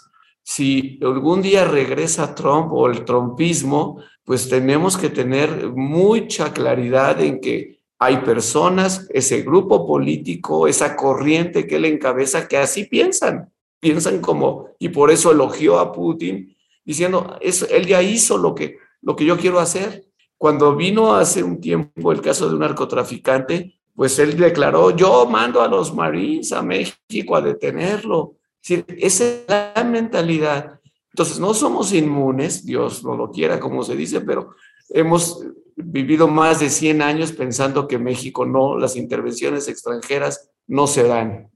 Si 0.50 0.98
algún 1.02 1.42
día 1.42 1.66
regresa 1.66 2.34
Trump 2.34 2.72
o 2.72 2.88
el 2.88 3.04
trumpismo, 3.04 4.02
pues 4.24 4.48
tenemos 4.48 4.96
que 4.96 5.10
tener 5.10 5.74
mucha 5.74 6.54
claridad 6.54 7.20
en 7.20 7.42
que 7.42 7.82
hay 8.00 8.20
personas, 8.20 9.10
ese 9.10 9.42
grupo 9.42 9.86
político, 9.86 10.66
esa 10.70 10.96
corriente 10.96 11.68
que 11.68 11.76
él 11.76 11.84
encabeza, 11.84 12.48
que 12.48 12.56
así 12.56 12.86
piensan, 12.86 13.52
piensan 13.82 14.22
como, 14.22 14.70
y 14.80 14.88
por 14.88 15.12
eso 15.12 15.34
elogió 15.34 15.80
a 15.80 15.92
Putin, 15.92 16.56
diciendo, 16.86 17.38
él 17.42 17.86
ya 17.86 18.02
hizo 18.02 18.38
lo 18.38 18.56
que, 18.56 18.78
lo 19.02 19.18
que 19.18 19.26
yo 19.26 19.36
quiero 19.36 19.60
hacer. 19.60 20.06
Cuando 20.38 20.78
vino 20.78 21.14
hace 21.14 21.44
un 21.44 21.60
tiempo 21.60 22.14
el 22.14 22.22
caso 22.22 22.48
de 22.48 22.54
un 22.54 22.62
narcotraficante, 22.62 23.78
pues 23.94 24.18
él 24.18 24.38
declaró, 24.38 24.96
yo 24.96 25.26
mando 25.26 25.62
a 25.62 25.68
los 25.68 25.94
Marines 25.94 26.54
a 26.54 26.62
México 26.62 27.36
a 27.36 27.42
detenerlo. 27.42 28.38
Es 28.64 28.84
esa 28.88 29.24
es 29.24 29.46
la 29.48 29.84
mentalidad 29.84 30.78
entonces, 31.18 31.40
no 31.40 31.56
somos 31.56 31.96
inmunes, 31.96 32.64
Dios 32.64 33.04
no 33.04 33.18
lo 33.18 33.32
quiera, 33.32 33.60
como 33.60 33.82
se 33.82 33.96
dice, 33.96 34.22
pero 34.22 34.52
hemos 34.90 35.44
vivido 35.76 36.28
más 36.28 36.60
de 36.60 36.70
100 36.70 37.02
años 37.02 37.32
pensando 37.32 37.88
que 37.88 37.98
México 37.98 38.46
no, 38.46 38.78
las 38.78 38.96
intervenciones 38.96 39.68
extranjeras 39.68 40.52
no 40.68 40.86
se 40.86 41.08
dan. 41.08 41.50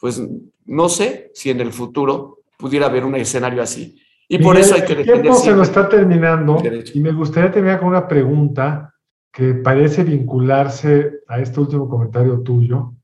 Pues 0.00 0.20
no 0.64 0.88
sé 0.88 1.30
si 1.32 1.50
en 1.50 1.60
el 1.60 1.72
futuro 1.72 2.40
pudiera 2.58 2.86
haber 2.86 3.04
un 3.04 3.14
escenario 3.14 3.62
así. 3.62 4.02
Y 4.26 4.38
por 4.38 4.56
eso 4.56 4.74
hay 4.74 4.82
que 4.84 4.94
El 4.94 5.04
tiempo 5.04 5.34
se 5.34 5.52
nos 5.52 5.68
está 5.68 5.88
terminando 5.88 6.60
y 6.92 6.98
me 6.98 7.12
gustaría 7.12 7.52
terminar 7.52 7.78
con 7.78 7.90
una 7.90 8.08
pregunta 8.08 8.92
que 9.32 9.54
parece 9.54 10.02
vincularse 10.02 11.20
a 11.28 11.38
este 11.38 11.60
último 11.60 11.88
comentario 11.88 12.40
tuyo, 12.40 12.94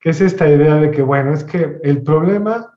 que 0.00 0.10
es 0.10 0.20
esta 0.20 0.48
idea 0.48 0.74
de 0.78 0.90
que, 0.90 1.02
bueno, 1.02 1.32
es 1.32 1.44
que 1.44 1.78
el 1.84 2.02
problema, 2.02 2.73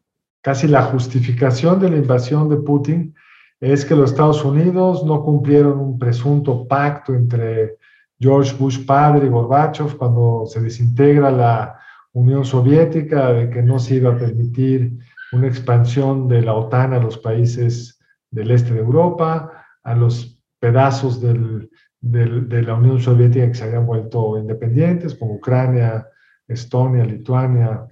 casi 0.47 0.65
la 0.65 0.83
justificación 0.83 1.77
de 1.77 1.89
la 1.89 1.97
invasión 1.97 2.47
de 2.47 2.55
Putin, 2.55 3.13
es 3.59 3.83
que 3.83 3.97
los 3.97 4.11
Estados 4.11 4.45
Unidos 4.45 5.03
no 5.03 5.21
cumplieron 5.21 5.77
un 5.77 5.99
presunto 5.99 6.65
pacto 6.65 7.13
entre 7.13 7.75
George 8.17 8.55
Bush 8.57 8.85
padre 8.85 9.25
y 9.25 9.29
Gorbachev 9.29 9.97
cuando 9.97 10.45
se 10.45 10.61
desintegra 10.61 11.31
la 11.31 11.77
Unión 12.13 12.45
Soviética, 12.45 13.33
de 13.33 13.49
que 13.49 13.61
no 13.61 13.77
se 13.77 13.95
iba 13.95 14.13
a 14.13 14.17
permitir 14.17 14.97
una 15.33 15.47
expansión 15.47 16.29
de 16.29 16.41
la 16.41 16.53
OTAN 16.53 16.93
a 16.93 16.99
los 16.99 17.17
países 17.17 17.99
del 18.31 18.51
este 18.51 18.73
de 18.73 18.79
Europa, 18.79 19.51
a 19.83 19.95
los 19.95 20.41
pedazos 20.61 21.19
de 21.19 22.61
la 22.61 22.73
Unión 22.73 23.01
Soviética 23.01 23.49
que 23.49 23.53
se 23.53 23.65
habían 23.65 23.85
vuelto 23.85 24.37
independientes, 24.37 25.13
como 25.13 25.33
Ucrania, 25.33 26.07
Estonia, 26.47 27.03
Lituania, 27.03 27.85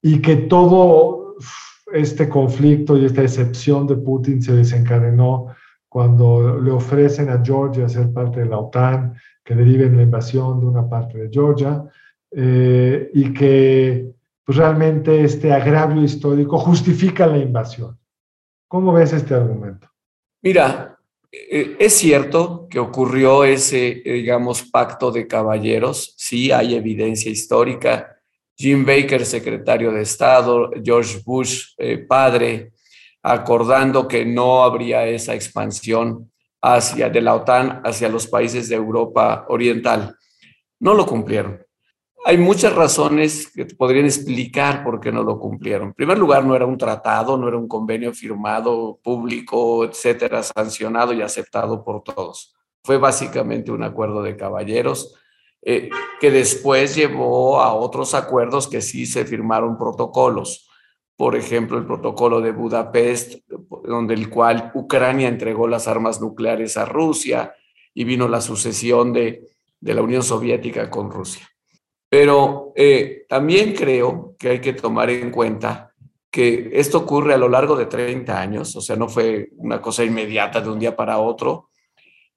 y 0.00 0.22
que 0.22 0.36
todo 0.36 1.18
este 1.92 2.28
conflicto 2.28 2.96
y 2.96 3.04
esta 3.04 3.22
excepción 3.22 3.86
de 3.86 3.96
Putin 3.96 4.42
se 4.42 4.54
desencadenó 4.54 5.54
cuando 5.88 6.60
le 6.60 6.70
ofrecen 6.70 7.30
a 7.30 7.42
Georgia 7.42 7.88
ser 7.88 8.12
parte 8.12 8.40
de 8.40 8.46
la 8.46 8.58
OTAN, 8.58 9.14
que 9.44 9.54
derive 9.54 9.88
la 9.88 10.02
invasión 10.02 10.60
de 10.60 10.66
una 10.66 10.88
parte 10.88 11.16
de 11.18 11.30
Georgia, 11.32 11.84
eh, 12.30 13.10
y 13.14 13.32
que 13.32 14.12
pues, 14.44 14.58
realmente 14.58 15.24
este 15.24 15.50
agravio 15.52 16.02
histórico 16.02 16.58
justifica 16.58 17.26
la 17.26 17.38
invasión. 17.38 17.98
¿Cómo 18.68 18.92
ves 18.92 19.14
este 19.14 19.34
argumento? 19.34 19.88
Mira, 20.42 20.98
eh, 21.32 21.76
es 21.78 21.94
cierto 21.94 22.66
que 22.68 22.78
ocurrió 22.78 23.44
ese, 23.44 24.02
digamos, 24.04 24.62
pacto 24.62 25.10
de 25.10 25.26
caballeros, 25.26 26.14
sí 26.18 26.52
hay 26.52 26.74
evidencia 26.74 27.30
histórica, 27.30 28.17
Jim 28.58 28.84
Baker, 28.84 29.24
secretario 29.24 29.92
de 29.92 30.02
Estado, 30.02 30.70
George 30.82 31.20
Bush, 31.24 31.74
eh, 31.78 31.98
padre, 31.98 32.72
acordando 33.22 34.08
que 34.08 34.24
no 34.24 34.64
habría 34.64 35.06
esa 35.06 35.32
expansión 35.34 36.32
hacia, 36.60 37.08
de 37.08 37.20
la 37.20 37.36
OTAN 37.36 37.80
hacia 37.84 38.08
los 38.08 38.26
países 38.26 38.68
de 38.68 38.74
Europa 38.74 39.46
Oriental. 39.48 40.16
No 40.80 40.94
lo 40.94 41.06
cumplieron. 41.06 41.64
Hay 42.24 42.36
muchas 42.36 42.74
razones 42.74 43.48
que 43.54 43.64
podrían 43.64 44.06
explicar 44.06 44.82
por 44.82 44.98
qué 44.98 45.12
no 45.12 45.22
lo 45.22 45.38
cumplieron. 45.38 45.88
En 45.88 45.94
primer 45.94 46.18
lugar, 46.18 46.44
no 46.44 46.56
era 46.56 46.66
un 46.66 46.76
tratado, 46.76 47.38
no 47.38 47.46
era 47.46 47.56
un 47.56 47.68
convenio 47.68 48.12
firmado, 48.12 48.98
público, 49.04 49.84
etcétera, 49.84 50.42
sancionado 50.42 51.12
y 51.12 51.22
aceptado 51.22 51.84
por 51.84 52.02
todos. 52.02 52.56
Fue 52.82 52.98
básicamente 52.98 53.70
un 53.70 53.84
acuerdo 53.84 54.20
de 54.20 54.36
caballeros 54.36 55.14
eh, 55.62 55.90
que 56.20 56.30
después 56.30 56.94
llevó 56.94 57.60
a 57.60 57.74
otros 57.74 58.14
acuerdos 58.14 58.68
que 58.68 58.80
sí 58.80 59.06
se 59.06 59.24
firmaron 59.24 59.76
protocolos. 59.76 60.68
Por 61.16 61.34
ejemplo, 61.36 61.78
el 61.78 61.86
protocolo 61.86 62.40
de 62.40 62.52
Budapest, 62.52 63.40
donde 63.84 64.14
el 64.14 64.30
cual 64.30 64.70
Ucrania 64.74 65.28
entregó 65.28 65.66
las 65.66 65.88
armas 65.88 66.20
nucleares 66.20 66.76
a 66.76 66.84
Rusia 66.84 67.54
y 67.92 68.04
vino 68.04 68.28
la 68.28 68.40
sucesión 68.40 69.12
de, 69.12 69.48
de 69.80 69.94
la 69.94 70.02
Unión 70.02 70.22
Soviética 70.22 70.88
con 70.90 71.10
Rusia. 71.10 71.48
Pero 72.08 72.72
eh, 72.74 73.26
también 73.28 73.74
creo 73.74 74.34
que 74.38 74.50
hay 74.50 74.60
que 74.60 74.72
tomar 74.72 75.10
en 75.10 75.30
cuenta 75.30 75.92
que 76.30 76.70
esto 76.72 76.98
ocurre 76.98 77.34
a 77.34 77.38
lo 77.38 77.48
largo 77.48 77.76
de 77.76 77.86
30 77.86 78.38
años, 78.38 78.76
o 78.76 78.80
sea, 78.80 78.96
no 78.96 79.08
fue 79.08 79.48
una 79.56 79.80
cosa 79.80 80.04
inmediata 80.04 80.60
de 80.60 80.70
un 80.70 80.78
día 80.78 80.94
para 80.94 81.18
otro. 81.18 81.70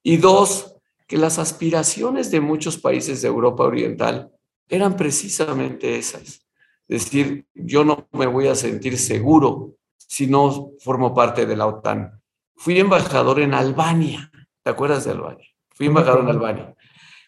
Y 0.02 0.16
dos, 0.16 0.76
que 1.12 1.18
las 1.18 1.38
aspiraciones 1.38 2.30
de 2.30 2.40
muchos 2.40 2.78
países 2.78 3.20
de 3.20 3.28
Europa 3.28 3.64
Oriental 3.64 4.32
eran 4.66 4.96
precisamente 4.96 5.98
esas. 5.98 6.48
Es 6.88 7.04
decir, 7.04 7.44
yo 7.52 7.84
no 7.84 8.08
me 8.12 8.24
voy 8.24 8.46
a 8.46 8.54
sentir 8.54 8.96
seguro 8.96 9.74
si 9.98 10.26
no 10.26 10.70
formo 10.80 11.14
parte 11.14 11.44
de 11.44 11.54
la 11.54 11.66
OTAN. 11.66 12.18
Fui 12.56 12.80
embajador 12.80 13.40
en 13.40 13.52
Albania, 13.52 14.32
¿te 14.62 14.70
acuerdas 14.70 15.04
de 15.04 15.10
Albania? 15.10 15.46
Fui 15.74 15.88
embajador 15.88 16.22
en 16.22 16.28
Albania. 16.28 16.74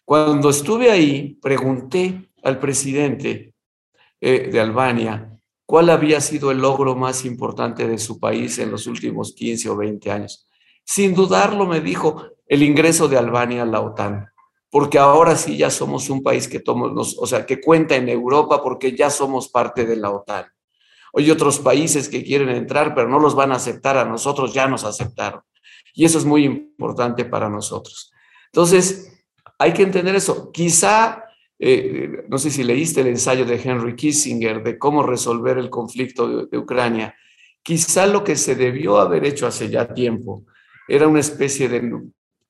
Cuando 0.03 0.49
estuve 0.49 0.89
ahí, 0.89 1.37
pregunté 1.39 2.31
al 2.41 2.57
presidente 2.57 3.53
eh, 4.19 4.49
de 4.51 4.59
Albania 4.59 5.31
cuál 5.67 5.91
había 5.91 6.21
sido 6.21 6.49
el 6.49 6.57
logro 6.57 6.95
más 6.95 7.23
importante 7.23 7.87
de 7.87 7.99
su 7.99 8.19
país 8.19 8.57
en 8.57 8.71
los 8.71 8.87
últimos 8.87 9.35
15 9.35 9.69
o 9.69 9.77
20 9.77 10.09
años. 10.09 10.47
Sin 10.83 11.13
dudarlo, 11.13 11.67
me 11.67 11.81
dijo, 11.81 12.34
el 12.47 12.63
ingreso 12.63 13.07
de 13.07 13.17
Albania 13.17 13.63
a 13.63 13.65
la 13.65 13.81
OTAN, 13.81 14.27
porque 14.69 14.99
ahora 14.99 15.35
sí 15.35 15.57
ya 15.57 15.69
somos 15.69 16.09
un 16.09 16.21
país 16.21 16.47
que 16.47 16.61
o 16.65 17.25
sea, 17.25 17.45
que 17.45 17.61
cuenta 17.61 17.95
en 17.95 18.09
Europa 18.09 18.61
porque 18.61 18.95
ya 18.95 19.09
somos 19.09 19.49
parte 19.49 19.85
de 19.85 19.95
la 19.95 20.11
OTAN. 20.11 20.45
Hay 21.13 21.31
otros 21.31 21.59
países 21.59 22.09
que 22.09 22.23
quieren 22.23 22.49
entrar, 22.49 22.93
pero 22.93 23.07
no 23.07 23.19
los 23.19 23.35
van 23.35 23.51
a 23.51 23.55
aceptar, 23.55 23.97
a 23.97 24.05
nosotros 24.05 24.53
ya 24.53 24.67
nos 24.67 24.83
aceptaron. 24.83 25.41
Y 25.93 26.03
eso 26.03 26.17
es 26.17 26.25
muy 26.25 26.43
importante 26.43 27.23
para 27.23 27.49
nosotros. 27.49 28.11
Entonces, 28.47 29.25
hay 29.57 29.71
que 29.71 29.83
entender 29.83 30.13
eso. 30.15 30.51
Quizá, 30.51 31.23
eh, 31.57 32.25
no 32.27 32.37
sé 32.37 32.51
si 32.51 32.63
leíste 32.63 32.99
el 32.99 33.07
ensayo 33.07 33.45
de 33.45 33.61
Henry 33.63 33.95
Kissinger 33.95 34.61
de 34.61 34.77
cómo 34.77 35.03
resolver 35.03 35.57
el 35.57 35.69
conflicto 35.69 36.47
de 36.47 36.57
Ucrania. 36.57 37.15
Quizá 37.63 38.05
lo 38.07 38.23
que 38.23 38.35
se 38.35 38.55
debió 38.55 38.97
haber 38.97 39.25
hecho 39.25 39.47
hace 39.47 39.69
ya 39.69 39.93
tiempo 39.93 40.43
era 40.87 41.07
una 41.07 41.21
especie 41.21 41.67
de 41.67 41.81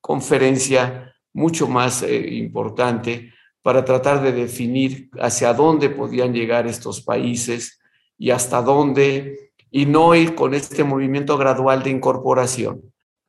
conferencia 0.06 1.12
mucho 1.32 1.66
más 1.66 2.04
eh, 2.04 2.28
importante 2.36 3.32
para 3.60 3.84
tratar 3.84 4.22
de 4.22 4.30
definir 4.30 5.10
hacia 5.18 5.52
dónde 5.52 5.90
podían 5.90 6.32
llegar 6.32 6.68
estos 6.68 7.00
países 7.00 7.80
y 8.16 8.30
hasta 8.30 8.62
dónde, 8.62 9.50
y 9.68 9.84
no 9.84 10.14
ir 10.14 10.36
con 10.36 10.54
este 10.54 10.84
movimiento 10.84 11.36
gradual 11.36 11.82
de 11.82 11.90
incorporación. 11.90 12.82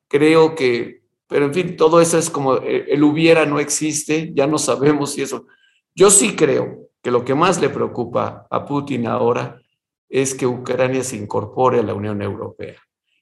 Creo 0.07 0.53
que, 0.53 1.01
pero 1.27 1.45
en 1.45 1.53
fin, 1.55 1.75
todo 1.75 1.99
eso 1.99 2.19
es 2.19 2.29
como 2.29 2.57
eh, 2.57 2.85
el 2.89 3.03
hubiera 3.03 3.47
no 3.47 3.59
existe, 3.59 4.31
ya 4.35 4.45
no 4.45 4.59
sabemos 4.59 5.13
si 5.13 5.23
eso. 5.23 5.47
Yo 5.95 6.11
sí 6.11 6.35
creo 6.35 6.91
que 7.01 7.09
lo 7.09 7.25
que 7.25 7.33
más 7.33 7.59
le 7.59 7.69
preocupa 7.69 8.45
a 8.51 8.65
Putin 8.65 9.07
ahora 9.07 9.59
es 10.07 10.35
que 10.35 10.45
Ucrania 10.45 11.03
se 11.03 11.17
incorpore 11.17 11.79
a 11.79 11.83
la 11.83 11.95
Unión 11.95 12.21
Europea, 12.21 12.75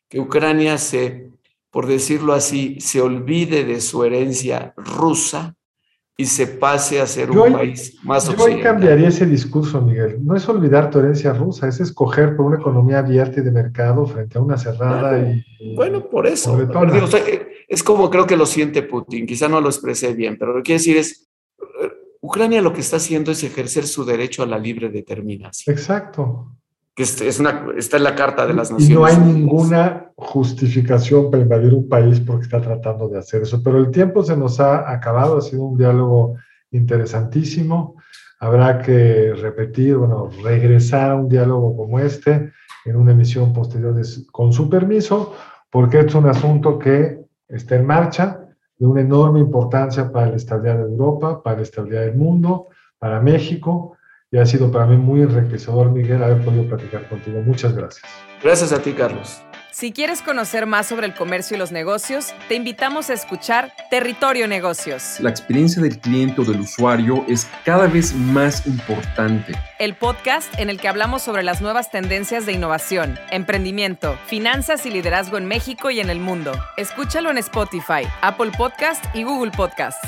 que 0.09 0.19
Ucrania 0.19 0.77
se 0.77 1.29
por 1.75 1.87
decirlo 1.87 2.31
así, 2.31 2.77
se 2.79 3.01
olvide 3.01 3.65
de 3.65 3.81
su 3.81 4.05
herencia 4.05 4.73
rusa 4.77 5.57
y 6.15 6.23
se 6.23 6.47
pase 6.47 7.01
a 7.01 7.05
ser 7.05 7.29
un 7.31 7.51
país 7.51 7.99
más 8.01 8.33
Yo 8.33 8.45
hoy 8.45 8.61
cambiaría 8.61 9.09
ese 9.09 9.25
discurso, 9.25 9.81
Miguel. 9.81 10.19
No 10.23 10.37
es 10.37 10.47
olvidar 10.47 10.89
tu 10.89 10.99
herencia 10.99 11.33
rusa, 11.33 11.67
es 11.67 11.81
escoger 11.81 12.37
por 12.37 12.45
una 12.45 12.59
economía 12.59 12.99
abierta 12.99 13.41
y 13.41 13.43
de 13.43 13.51
mercado 13.51 14.05
frente 14.05 14.37
a 14.37 14.41
una 14.41 14.57
cerrada 14.57 15.19
y... 15.19 15.75
Bueno, 15.75 16.09
por 16.09 16.27
eso. 16.27 16.57
es 17.67 17.83
como 17.83 18.09
creo 18.09 18.25
que 18.25 18.37
lo 18.37 18.45
siente 18.45 18.81
Putin, 18.81 19.27
quizá 19.27 19.49
no 19.49 19.59
lo 19.59 19.67
expresé 19.67 20.13
bien, 20.13 20.37
pero 20.39 20.53
lo 20.53 20.59
que 20.59 20.67
quiero 20.67 20.79
decir 20.79 20.95
es, 20.95 21.27
Ucrania 22.21 22.61
lo 22.61 22.71
que 22.71 22.79
está 22.79 22.95
haciendo 22.95 23.33
es 23.33 23.43
ejercer 23.43 23.85
su 23.85 24.05
derecho 24.05 24.43
a 24.43 24.45
la 24.45 24.57
libre 24.57 24.87
determinación. 24.87 25.75
Exacto 25.75 26.55
que 26.95 27.03
es 27.03 27.39
una, 27.41 27.67
está 27.75 27.97
en 27.97 28.03
la 28.03 28.15
Carta 28.15 28.47
de 28.47 28.53
las 28.53 28.71
Naciones 28.71 28.89
Y 28.89 28.93
no 28.93 29.03
hay 29.03 29.17
ninguna 29.17 30.11
justificación 30.15 31.29
para 31.29 31.43
invadir 31.43 31.73
un 31.73 31.89
país 31.89 32.21
porque 32.21 32.43
está 32.43 32.61
tratando 32.61 33.09
de 33.09 33.19
hacer 33.19 33.41
eso. 33.41 33.61
Pero 33.61 33.79
el 33.79 33.91
tiempo 33.91 34.23
se 34.23 34.37
nos 34.37 34.61
ha 34.61 34.89
acabado, 34.89 35.37
ha 35.37 35.41
sido 35.41 35.63
un 35.63 35.77
diálogo 35.77 36.35
interesantísimo. 36.71 37.95
Habrá 38.39 38.81
que 38.81 39.33
repetir, 39.33 39.97
bueno, 39.97 40.29
regresar 40.41 41.11
a 41.11 41.15
un 41.15 41.27
diálogo 41.27 41.75
como 41.75 41.99
este 41.99 42.53
en 42.85 42.95
una 42.95 43.11
emisión 43.11 43.51
posterior 43.51 43.93
con 44.31 44.53
su 44.53 44.69
permiso, 44.69 45.35
porque 45.69 45.99
es 45.99 46.15
un 46.15 46.29
asunto 46.29 46.79
que 46.79 47.19
está 47.49 47.75
en 47.75 47.85
marcha, 47.85 48.39
de 48.77 48.85
una 48.85 49.01
enorme 49.01 49.39
importancia 49.39 50.11
para 50.11 50.27
la 50.27 50.35
estabilidad 50.37 50.77
de 50.77 50.91
Europa, 50.91 51.43
para 51.43 51.57
la 51.57 51.63
estabilidad 51.63 52.01
del 52.01 52.15
mundo, 52.15 52.67
para 52.99 53.19
México 53.21 53.97
y 54.35 54.37
ha 54.37 54.45
sido 54.45 54.69
para 54.69 54.85
mí 54.85 54.97
muy 54.97 55.21
enriquecedor, 55.21 55.91
Miguel, 55.91 56.21
haber 56.21 56.43
podido 56.43 56.67
platicar 56.67 57.07
contigo. 57.07 57.41
Muchas 57.41 57.73
gracias. 57.73 58.03
Gracias 58.43 58.73
a 58.73 58.81
ti, 58.81 58.91
Carlos. 58.91 59.41
Si 59.71 59.93
quieres 59.93 60.21
conocer 60.21 60.65
más 60.65 60.87
sobre 60.87 61.05
el 61.05 61.13
comercio 61.13 61.55
y 61.55 61.57
los 61.57 61.71
negocios, 61.71 62.33
te 62.49 62.55
invitamos 62.55 63.09
a 63.09 63.13
escuchar 63.13 63.71
Territorio 63.89 64.45
Negocios. 64.49 65.21
La 65.21 65.29
experiencia 65.29 65.81
del 65.81 65.99
cliente 65.99 66.41
o 66.41 66.43
del 66.43 66.59
usuario 66.59 67.23
es 67.29 67.47
cada 67.63 67.87
vez 67.87 68.13
más 68.13 68.67
importante. 68.67 69.53
El 69.79 69.95
podcast 69.95 70.53
en 70.59 70.69
el 70.69 70.81
que 70.81 70.89
hablamos 70.89 71.21
sobre 71.21 71.43
las 71.43 71.61
nuevas 71.61 71.89
tendencias 71.89 72.45
de 72.45 72.51
innovación, 72.51 73.17
emprendimiento, 73.31 74.17
finanzas 74.25 74.85
y 74.85 74.91
liderazgo 74.91 75.37
en 75.37 75.45
México 75.45 75.91
y 75.91 76.01
en 76.01 76.09
el 76.09 76.19
mundo. 76.19 76.51
Escúchalo 76.75 77.31
en 77.31 77.37
Spotify, 77.37 78.03
Apple 78.21 78.51
Podcast 78.57 79.05
y 79.15 79.23
Google 79.23 79.51
Podcast. 79.51 80.03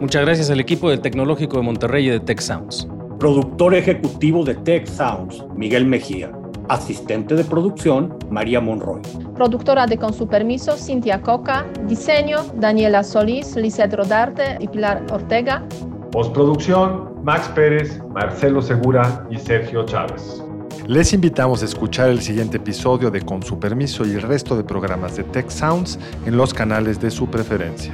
Muchas 0.00 0.22
gracias 0.22 0.48
al 0.48 0.60
equipo 0.60 0.90
del 0.90 1.00
Tecnológico 1.00 1.56
de 1.56 1.64
Monterrey 1.64 2.06
y 2.06 2.10
de 2.10 2.20
Tech 2.20 2.38
Sounds. 2.38 2.86
Productor 3.18 3.74
ejecutivo 3.74 4.44
de 4.44 4.54
Tech 4.54 4.86
Sounds, 4.86 5.44
Miguel 5.56 5.86
Mejía. 5.86 6.30
Asistente 6.68 7.34
de 7.34 7.42
producción, 7.42 8.16
María 8.30 8.60
Monroy. 8.60 9.02
Productora 9.34 9.86
de 9.86 9.98
Con 9.98 10.12
su 10.12 10.28
permiso, 10.28 10.76
Cintia 10.76 11.20
Coca. 11.20 11.66
Diseño, 11.88 12.44
Daniela 12.54 13.02
Solís, 13.02 13.56
Lizeth 13.56 13.92
Rodarte 13.92 14.58
y 14.60 14.68
Pilar 14.68 15.04
Ortega. 15.10 15.66
Postproducción, 16.12 17.20
Max 17.24 17.50
Pérez, 17.56 18.00
Marcelo 18.14 18.62
Segura 18.62 19.26
y 19.30 19.36
Sergio 19.36 19.84
Chávez. 19.84 20.44
Les 20.86 21.12
invitamos 21.12 21.62
a 21.62 21.64
escuchar 21.64 22.10
el 22.10 22.20
siguiente 22.20 22.58
episodio 22.58 23.10
de 23.10 23.22
Con 23.22 23.42
su 23.42 23.58
permiso 23.58 24.06
y 24.06 24.12
el 24.12 24.22
resto 24.22 24.56
de 24.56 24.62
programas 24.62 25.16
de 25.16 25.24
Tech 25.24 25.50
Sounds 25.50 25.98
en 26.24 26.36
los 26.36 26.54
canales 26.54 27.00
de 27.00 27.10
su 27.10 27.28
preferencia. 27.28 27.92